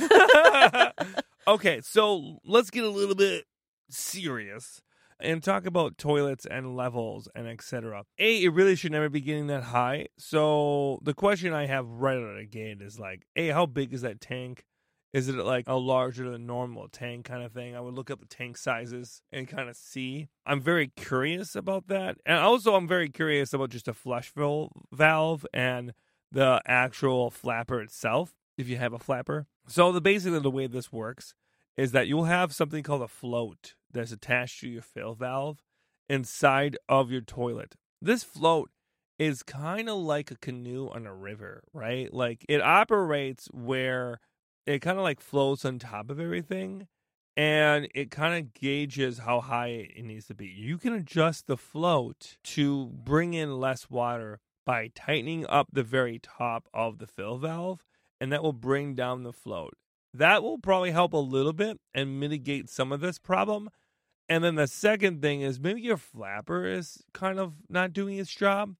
okay, 1.49 1.81
so 1.83 2.39
let's 2.45 2.71
get 2.71 2.83
a 2.83 2.91
little 2.91 3.15
bit 3.15 3.45
serious 3.89 4.83
and 5.21 5.43
talk 5.43 5.67
about 5.67 5.99
toilets 5.99 6.45
and 6.45 6.77
levels 6.77 7.29
and 7.35 7.47
etc. 7.47 8.05
A, 8.19 8.43
it 8.43 8.53
really 8.53 8.75
should 8.75 8.93
never 8.93 9.09
be 9.09 9.21
getting 9.21 9.47
that 9.47 9.63
high. 9.63 10.09
So 10.19 10.99
the 11.03 11.15
question 11.15 11.53
I 11.53 11.67
have 11.67 11.87
right 11.87 12.17
out 12.17 12.25
of 12.25 12.37
the 12.39 12.47
gate 12.47 12.83
is 12.83 12.99
like, 12.99 13.23
A, 13.37 13.49
how 13.49 13.67
big 13.67 13.95
is 13.95 14.03
that 14.03 14.21
tank? 14.21 14.65
Is 15.17 15.31
it 15.31 15.37
like 15.37 15.67
a 15.67 15.77
larger 15.77 16.31
than 16.31 16.45
normal 16.45 16.89
tank 16.89 17.25
kind 17.25 17.43
of 17.43 17.51
thing? 17.51 17.75
I 17.75 17.81
would 17.81 17.95
look 17.95 18.11
up 18.11 18.21
the 18.21 18.27
tank 18.27 18.59
sizes 18.59 19.23
and 19.33 19.49
kind 19.49 19.71
of 19.71 19.75
see. 19.75 20.29
I'm 20.45 20.61
very 20.61 20.89
curious 20.89 21.57
about 21.57 21.89
that. 21.89 22.19
And 22.27 22.39
also, 22.39 22.75
I'm 22.75 22.87
very 22.87 23.09
curious 23.09 23.55
about 23.55 23.71
just 23.71 23.89
a 23.89 23.95
flush 23.95 24.31
val- 24.37 24.73
valve 24.93 25.47
and 25.55 25.95
the 26.31 26.61
actual 26.67 27.31
flapper 27.31 27.81
itself, 27.81 28.35
if 28.59 28.69
you 28.69 28.77
have 28.77 28.93
a 28.93 28.99
flapper. 28.99 29.47
So, 29.67 29.91
the 29.91 30.03
basically 30.03 30.41
the 30.41 30.51
way 30.51 30.67
this 30.67 30.93
works 30.93 31.33
is 31.79 31.93
that 31.93 32.09
you'll 32.09 32.25
have 32.25 32.55
something 32.55 32.83
called 32.83 33.01
a 33.01 33.09
float 33.09 33.73
that's 33.91 34.13
attached 34.13 34.61
to 34.61 34.69
your 34.69 34.83
fill 34.83 35.15
valve 35.15 35.63
inside 36.11 36.77
of 36.91 37.11
your 37.11 37.23
toilet. 37.23 37.75
This 38.03 38.23
float 38.23 38.69
is 39.19 39.43
kind 39.43 39.89
of 39.89 39.97
like 39.97 40.31
a 40.31 40.37
canoe 40.37 40.91
on 40.91 41.07
a 41.07 41.15
river, 41.15 41.65
right? 41.73 42.13
Like 42.13 42.45
it 42.51 42.61
operates 42.61 43.49
where 43.51 44.21
it 44.67 44.81
kind 44.81 44.99
of 44.99 45.05
like 45.05 45.21
floats 45.21 45.65
on 45.65 45.79
top 45.79 46.11
of 46.11 46.21
everything 46.21 46.89
and 47.37 47.89
it 47.95 48.11
kind 48.11 48.35
of 48.39 48.55
gauges 48.55 49.19
how 49.19 49.41
high 49.41 49.89
it 49.95 50.05
needs 50.05 50.27
to 50.27 50.35
be. 50.35 50.47
You 50.47 50.79
can 50.79 50.95
adjust 50.95 51.47
the 51.47 51.57
float 51.57 52.39
to 52.45 52.87
bring 52.87 53.35
in 53.35 53.61
less 53.61 53.91
water 53.91 54.41
by 54.65 54.91
tightening 54.95 55.47
up 55.47 55.69
the 55.71 55.83
very 55.83 56.19
top 56.19 56.67
of 56.73 56.99
the 56.99 57.07
fill 57.07 57.37
valve, 57.37 57.85
and 58.21 58.33
that 58.33 58.43
will 58.43 58.55
bring 58.55 58.95
down 58.95 59.23
the 59.23 59.33
float. 59.33 59.75
That 60.15 60.43
will 60.43 60.59
probably 60.59 60.93
help 60.93 61.13
a 61.13 61.19
little 61.19 61.53
bit 61.53 61.79
and 61.95 62.19
mitigate 62.19 62.71
some 62.71 62.91
of 62.91 63.01
this 63.01 63.19
problem. 63.19 63.69
And 64.29 64.43
then 64.43 64.55
the 64.55 64.67
second 64.67 65.21
thing 65.21 65.43
is 65.43 65.61
maybe 65.61 65.83
your 65.83 65.99
flapper 65.99 66.67
is 66.67 67.05
kind 67.13 67.39
of 67.39 67.53
not 67.69 67.93
doing 67.93 68.19
its 68.19 68.35
job. 68.35 68.75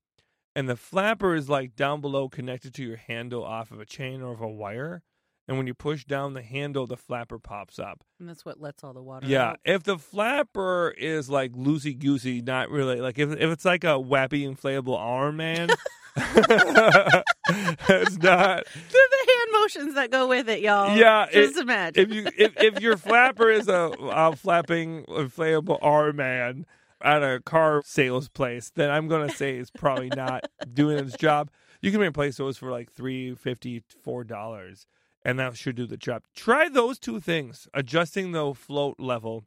And 0.57 0.67
the 0.67 0.77
flapper 0.77 1.35
is 1.35 1.51
like 1.51 1.77
down 1.77 2.01
below 2.01 2.31
connected 2.31 2.73
to 2.75 2.83
your 2.83 2.97
handle 2.97 3.45
off 3.45 3.71
of 3.71 3.79
a 3.79 3.85
chain 3.85 4.23
or 4.23 4.33
of 4.33 4.41
a 4.41 4.49
wire. 4.49 5.03
And 5.49 5.57
when 5.57 5.69
you 5.69 5.75
push 5.75 6.05
down 6.05 6.35
the 6.35 6.43
handle, 6.43 6.89
the 6.89 6.97
flapper 6.97 7.39
pops 7.39 7.79
up. 7.79 8.03
And 8.19 8.29
that's 8.29 8.45
what 8.45 8.61
lets 8.61 8.83
all 8.83 8.93
the 8.93 9.03
water 9.03 9.29
Yeah, 9.29 9.51
out. 9.51 9.61
if 9.65 9.85
the 9.85 9.97
flapper 9.97 10.93
is 10.99 11.31
like 11.31 11.53
loosey 11.53 11.97
goosey, 11.97 12.43
not 12.43 12.69
really 12.71 13.01
like 13.01 13.17
if 13.19 13.31
if 13.33 13.51
it's 13.53 13.65
like 13.65 13.85
a 13.85 13.95
wappy 13.99 14.43
inflatable 14.45 14.99
arm 14.99 15.37
man, 15.37 15.69
it's 16.17 18.19
not. 18.19 18.65
The, 18.65 19.27
hand 19.27 19.51
motions 19.63 19.95
that 19.95 20.11
go 20.11 20.27
with 20.29 20.49
it, 20.49 20.61
y'all. 20.61 20.97
Yeah, 20.97 21.27
Just 21.33 21.57
it- 21.57 21.63
imagine. 21.63 22.11
If 22.11 22.15
you 22.15 22.27
if, 22.37 22.57
if 22.63 22.81
your 22.81 22.97
flapper 22.97 23.51
is 23.51 23.69
a, 23.69 23.93
a 24.01 24.35
flapping 24.37 25.05
inflatable 25.05 25.79
arm 25.83 26.17
man 26.17 26.67
at 27.01 27.23
a 27.23 27.41
car 27.41 27.83
sales 27.85 28.29
place, 28.29 28.71
then 28.75 28.91
I'm 28.91 29.09
gonna 29.09 29.31
say 29.31 29.57
it's 29.57 29.71
probably 29.71 30.09
not 30.09 30.47
doing 30.73 30.99
its 30.99 31.17
job. 31.17 31.51
You 31.83 31.91
can 31.93 32.01
replace 32.01 32.37
those 32.37 32.57
for 32.57 32.71
like 32.71 32.91
three 32.91 33.35
fifty 33.35 33.83
four 34.03 34.25
dollars, 34.25 34.87
and 35.27 35.41
that 35.41 35.57
should 35.57 35.75
do 35.75 35.87
the 35.87 35.97
job. 35.97 36.23
Try 36.35 36.69
those 36.69 36.99
two 36.99 37.21
things: 37.21 37.69
adjusting 37.75 38.31
the 38.33 38.55
float 38.55 38.99
level 38.99 39.45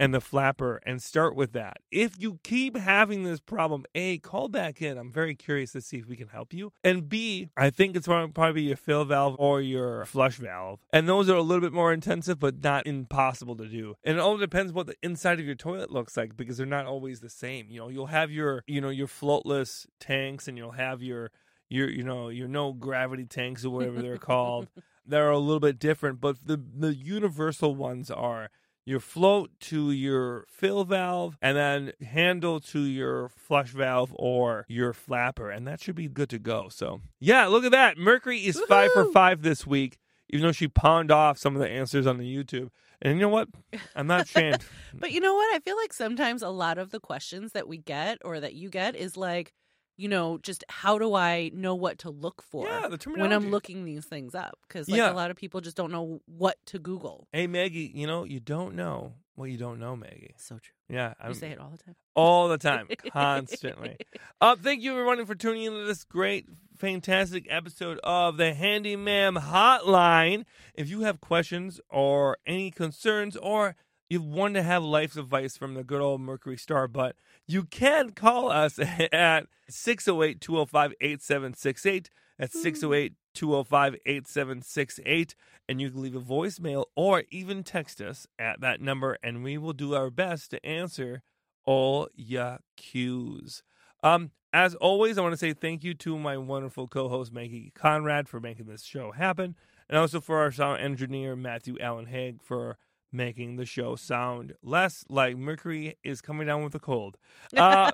and 0.00 0.14
the 0.14 0.20
flapper 0.20 0.80
and 0.86 1.02
start 1.02 1.34
with 1.34 1.52
that. 1.52 1.78
If 1.90 2.20
you 2.20 2.38
keep 2.44 2.76
having 2.76 3.24
this 3.24 3.40
problem, 3.40 3.84
A, 3.96 4.18
call 4.18 4.48
back 4.48 4.80
in. 4.80 4.96
I'm 4.96 5.10
very 5.10 5.34
curious 5.34 5.72
to 5.72 5.80
see 5.80 5.98
if 5.98 6.06
we 6.06 6.14
can 6.14 6.28
help 6.28 6.52
you. 6.52 6.72
And 6.84 7.08
B, 7.08 7.50
I 7.56 7.70
think 7.70 7.96
it's 7.96 8.06
probably 8.06 8.62
your 8.62 8.76
fill 8.76 9.04
valve 9.04 9.34
or 9.40 9.60
your 9.60 10.04
flush 10.04 10.36
valve. 10.36 10.78
And 10.92 11.08
those 11.08 11.28
are 11.28 11.34
a 11.34 11.42
little 11.42 11.62
bit 11.62 11.72
more 11.72 11.92
intensive, 11.92 12.38
but 12.38 12.62
not 12.62 12.86
impossible 12.86 13.56
to 13.56 13.66
do. 13.66 13.96
And 14.04 14.18
it 14.18 14.20
all 14.20 14.36
depends 14.36 14.72
what 14.72 14.86
the 14.86 14.94
inside 15.02 15.40
of 15.40 15.46
your 15.46 15.56
toilet 15.56 15.90
looks 15.90 16.16
like 16.16 16.36
because 16.36 16.58
they're 16.58 16.66
not 16.66 16.86
always 16.86 17.18
the 17.18 17.30
same. 17.30 17.66
You 17.68 17.80
know, 17.80 17.88
you'll 17.88 18.06
have 18.06 18.30
your, 18.30 18.62
you 18.68 18.80
know, 18.80 18.90
your 18.90 19.08
floatless 19.08 19.86
tanks 19.98 20.46
and 20.46 20.56
you'll 20.56 20.70
have 20.72 21.02
your 21.02 21.32
your 21.70 21.88
you 21.90 22.02
know 22.02 22.28
your 22.28 22.48
no 22.48 22.72
gravity 22.72 23.26
tanks 23.26 23.64
or 23.64 23.70
whatever 23.70 24.00
they're 24.00 24.16
called 24.16 24.68
they're 25.08 25.30
a 25.30 25.38
little 25.38 25.60
bit 25.60 25.78
different 25.78 26.20
but 26.20 26.36
the 26.46 26.62
the 26.76 26.94
universal 26.94 27.74
ones 27.74 28.10
are 28.10 28.48
your 28.88 29.00
float 29.00 29.50
to 29.60 29.90
your 29.90 30.46
fill 30.48 30.82
valve 30.82 31.36
and 31.42 31.58
then 31.58 31.92
handle 32.02 32.58
to 32.58 32.80
your 32.80 33.28
flush 33.28 33.68
valve 33.68 34.14
or 34.16 34.64
your 34.66 34.94
flapper 34.94 35.50
and 35.50 35.66
that 35.66 35.78
should 35.78 35.94
be 35.94 36.08
good 36.08 36.30
to 36.30 36.38
go. 36.38 36.70
So 36.70 37.02
yeah 37.20 37.46
look 37.48 37.64
at 37.64 37.72
that. 37.72 37.98
Mercury 37.98 38.38
is 38.38 38.58
five 38.66 38.90
for 38.92 39.04
five 39.12 39.42
this 39.42 39.66
week 39.66 39.98
even 40.30 40.46
though 40.46 40.52
she 40.52 40.68
pawned 40.68 41.10
off 41.10 41.36
some 41.36 41.54
of 41.54 41.60
the 41.60 41.68
answers 41.68 42.06
on 42.06 42.16
the 42.16 42.24
youtube. 42.24 42.70
And 43.00 43.14
you 43.14 43.20
know 43.20 43.28
what? 43.28 43.48
I'm 43.94 44.06
not 44.06 44.22
ashamed. 44.24 44.64
But 44.94 45.12
you 45.12 45.20
know 45.20 45.34
what? 45.34 45.54
I 45.54 45.60
feel 45.60 45.76
like 45.76 45.92
sometimes 45.92 46.42
a 46.42 46.48
lot 46.48 46.78
of 46.78 46.90
the 46.90 47.00
questions 47.00 47.52
that 47.52 47.68
we 47.68 47.76
get 47.78 48.18
or 48.24 48.40
that 48.40 48.54
you 48.54 48.70
get 48.70 48.96
is 48.96 49.16
like, 49.16 49.52
you 49.98 50.08
know, 50.08 50.38
just 50.38 50.64
how 50.70 50.96
do 50.98 51.14
I 51.14 51.50
know 51.52 51.74
what 51.74 51.98
to 51.98 52.10
look 52.10 52.40
for 52.50 52.64
yeah 52.66 52.88
when 53.16 53.32
I'm 53.32 53.50
looking 53.50 53.84
these 53.84 54.06
things 54.06 54.34
up? 54.34 54.56
Because 54.66 54.88
like 54.88 54.96
Yeah. 54.98 55.12
a 55.12 55.14
lot 55.14 55.30
of 55.30 55.36
people 55.36 55.60
just 55.60 55.76
don't 55.76 55.90
know 55.92 56.20
what 56.24 56.56
to 56.66 56.78
Google. 56.78 57.28
hey 57.32 57.46
maggie 57.46 57.90
you 57.94 58.06
know 58.06 58.24
you 58.24 58.40
don't 58.40 58.74
know 58.74 59.12
what 59.34 59.50
you 59.50 59.58
don't 59.58 59.78
know 59.78 59.94
maggie 59.96 60.34
So 60.36 60.56
true. 60.58 60.72
yeah 60.88 61.14
I'm, 61.20 61.34
say 61.34 61.50
it 61.50 61.58
all 61.60 61.70
the 61.70 61.78
time. 61.78 61.96
all 62.16 62.48
the 62.48 62.58
time, 62.58 62.88
constantly. 63.12 63.96
Uh, 64.40 64.54
thank 64.54 64.82
you 64.82 64.92
everyone 64.92 65.24
for 65.26 65.34
tuning 65.34 65.64
into 65.64 65.84
this 65.84 66.04
great, 66.04 66.46
fantastic 66.76 67.44
episode 67.50 67.98
of 68.04 68.36
the 68.36 68.54
Handy 68.54 68.94
Ma'am 68.94 69.34
Hotline. 69.34 70.44
If 70.74 70.88
you 70.88 71.00
have 71.00 71.20
questions 71.20 71.80
or 71.90 72.38
any 72.46 72.70
concerns, 72.70 73.36
or 73.36 73.74
you 74.08 74.22
want 74.22 74.54
to 74.54 74.62
have 74.62 74.82
life's 74.82 75.16
advice 75.16 75.56
from 75.56 75.74
the 75.74 75.84
good 75.84 76.00
old 76.00 76.20
Mercury 76.20 76.56
Star 76.56 76.88
but 76.88 77.16
you 77.46 77.64
can 77.64 78.10
call 78.10 78.50
us 78.50 78.78
at 79.12 79.46
608 79.68 80.40
205 80.40 80.94
8768. 81.00 82.10
That's 82.38 82.60
608 82.62 83.14
205 83.34 83.94
8768. 84.06 85.34
And 85.68 85.80
you 85.80 85.90
can 85.90 86.02
leave 86.02 86.14
a 86.14 86.20
voicemail 86.20 86.86
or 86.94 87.24
even 87.30 87.62
text 87.62 88.00
us 88.00 88.26
at 88.38 88.60
that 88.60 88.80
number, 88.80 89.18
and 89.22 89.42
we 89.42 89.58
will 89.58 89.72
do 89.72 89.94
our 89.94 90.10
best 90.10 90.50
to 90.52 90.64
answer 90.64 91.22
all 91.64 92.08
your 92.14 92.60
cues. 92.76 93.62
Um, 94.02 94.30
as 94.52 94.74
always, 94.76 95.18
I 95.18 95.22
want 95.22 95.32
to 95.32 95.38
say 95.38 95.52
thank 95.52 95.84
you 95.84 95.92
to 95.94 96.18
my 96.18 96.38
wonderful 96.38 96.88
co-host 96.88 97.32
Maggie 97.32 97.72
Conrad 97.74 98.28
for 98.28 98.40
making 98.40 98.66
this 98.66 98.82
show 98.82 99.12
happen, 99.12 99.56
and 99.88 99.98
also 99.98 100.20
for 100.20 100.38
our 100.38 100.50
sound 100.50 100.80
engineer 100.80 101.36
Matthew 101.36 101.76
Allen 101.80 102.06
Haig 102.06 102.42
for 102.42 102.78
making 103.12 103.56
the 103.56 103.64
show 103.64 103.96
sound 103.96 104.54
less 104.62 105.04
like 105.08 105.36
Mercury 105.36 105.96
is 106.04 106.20
coming 106.20 106.46
down 106.46 106.62
with 106.64 106.74
a 106.74 106.80
cold. 106.80 107.16
Uh, 107.56 107.90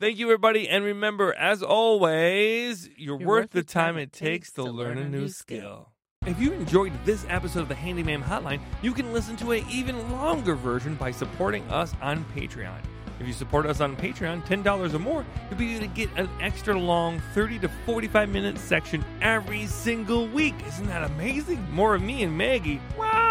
thank 0.00 0.18
you, 0.18 0.26
everybody. 0.26 0.68
And 0.68 0.84
remember, 0.84 1.34
as 1.34 1.62
always, 1.62 2.88
you're, 2.96 3.16
worth, 3.16 3.50
the 3.50 3.62
time 3.62 3.96
it 3.96 4.12
takes 4.12 4.52
to 4.52 4.64
learn 4.64 4.98
a 4.98 5.08
new 5.08 5.28
skill. 5.28 5.90
If 6.26 6.40
you 6.40 6.52
enjoyed 6.52 6.92
this 7.04 7.24
episode 7.28 7.60
of 7.60 7.68
the 7.68 7.74
Handy 7.74 8.02
Ma'am 8.02 8.22
Hotline, 8.22 8.60
you 8.82 8.92
can 8.92 9.12
listen 9.12 9.36
to 9.36 9.52
an 9.52 9.64
even 9.70 10.10
longer 10.10 10.54
version 10.54 10.94
by 10.96 11.10
supporting 11.10 11.62
us 11.68 11.94
on 12.02 12.24
Patreon. 12.34 12.80
If 13.20 13.26
you 13.26 13.32
support 13.32 13.66
us 13.66 13.80
on 13.80 13.96
Patreon, 13.96 14.44
$10 14.44 14.94
or 14.94 14.98
more, 14.98 15.24
you'll 15.48 15.58
be 15.58 15.76
able 15.76 15.86
to 15.86 15.92
get 15.92 16.10
an 16.16 16.28
extra 16.40 16.78
long 16.78 17.20
30 17.32 17.60
to 17.60 17.68
45 17.86 18.28
minute 18.28 18.58
section 18.58 19.04
every 19.22 19.66
single 19.66 20.26
week. 20.28 20.54
Isn't 20.66 20.86
that 20.88 21.04
amazing? 21.04 21.64
More 21.70 21.94
of 21.94 22.02
me 22.02 22.22
and 22.22 22.36
Maggie. 22.36 22.80
Wow! 22.98 23.23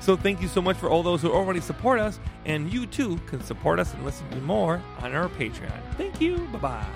So 0.00 0.16
thank 0.16 0.42
you 0.42 0.48
so 0.48 0.60
much 0.60 0.76
for 0.76 0.90
all 0.90 1.02
those 1.02 1.22
who 1.22 1.32
already 1.32 1.60
support 1.60 1.98
us, 1.98 2.20
and 2.44 2.70
you 2.70 2.84
too 2.86 3.16
can 3.26 3.42
support 3.42 3.80
us 3.80 3.94
and 3.94 4.04
listen 4.04 4.28
to 4.30 4.40
more 4.42 4.82
on 5.00 5.14
our 5.14 5.30
Patreon. 5.30 5.80
Thank 5.96 6.20
you. 6.20 6.36
Bye 6.52 6.58
bye. 6.58 6.86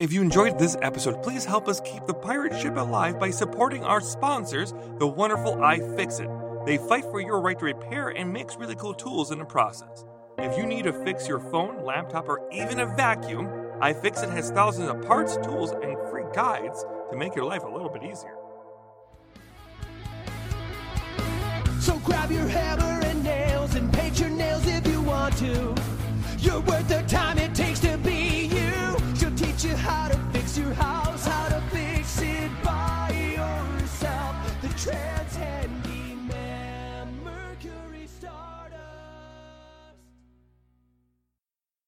If 0.00 0.12
you 0.12 0.20
enjoyed 0.20 0.58
this 0.58 0.76
episode, 0.82 1.22
please 1.22 1.44
help 1.44 1.66
us 1.66 1.80
keep 1.80 2.06
the 2.06 2.14
pirate 2.14 2.60
ship 2.60 2.76
alive 2.76 3.18
by 3.18 3.30
supporting 3.30 3.82
our 3.82 4.00
sponsors, 4.00 4.72
the 4.98 5.06
wonderful 5.08 5.56
iFixit. 5.56 6.66
They 6.66 6.76
fight 6.76 7.04
for 7.04 7.20
your 7.20 7.40
right 7.40 7.58
to 7.58 7.64
repair 7.64 8.10
and 8.10 8.32
makes 8.32 8.54
really 8.56 8.76
cool 8.76 8.94
tools 8.94 9.32
in 9.32 9.38
the 9.38 9.44
process. 9.44 10.04
If 10.36 10.56
you 10.56 10.66
need 10.66 10.84
to 10.84 10.92
fix 10.92 11.26
your 11.26 11.40
phone, 11.40 11.84
laptop, 11.84 12.28
or 12.28 12.48
even 12.52 12.78
a 12.78 12.86
vacuum, 12.86 13.46
iFixit 13.80 14.30
has 14.30 14.50
thousands 14.50 14.88
of 14.88 15.02
parts, 15.02 15.36
tools, 15.38 15.72
and 15.72 15.96
free 16.10 16.26
guides 16.32 16.84
to 17.10 17.16
make 17.16 17.34
your 17.34 17.44
life 17.44 17.64
a 17.64 17.68
little 17.68 17.88
bit 17.88 18.02
easier. 18.02 18.36
So 21.80 21.98
grab 22.04 22.30
your 22.30 22.46
hammer 22.46 23.00
and 23.06 23.24
nails 23.24 23.74
and 23.74 23.92
paint 23.92 24.20
your 24.20 24.30
nails 24.30 24.66
if 24.66 24.86
you 24.86 25.00
want 25.00 25.36
to. 25.38 25.74
You're 26.38 26.60
worth 26.60 26.90
it. 26.90 27.07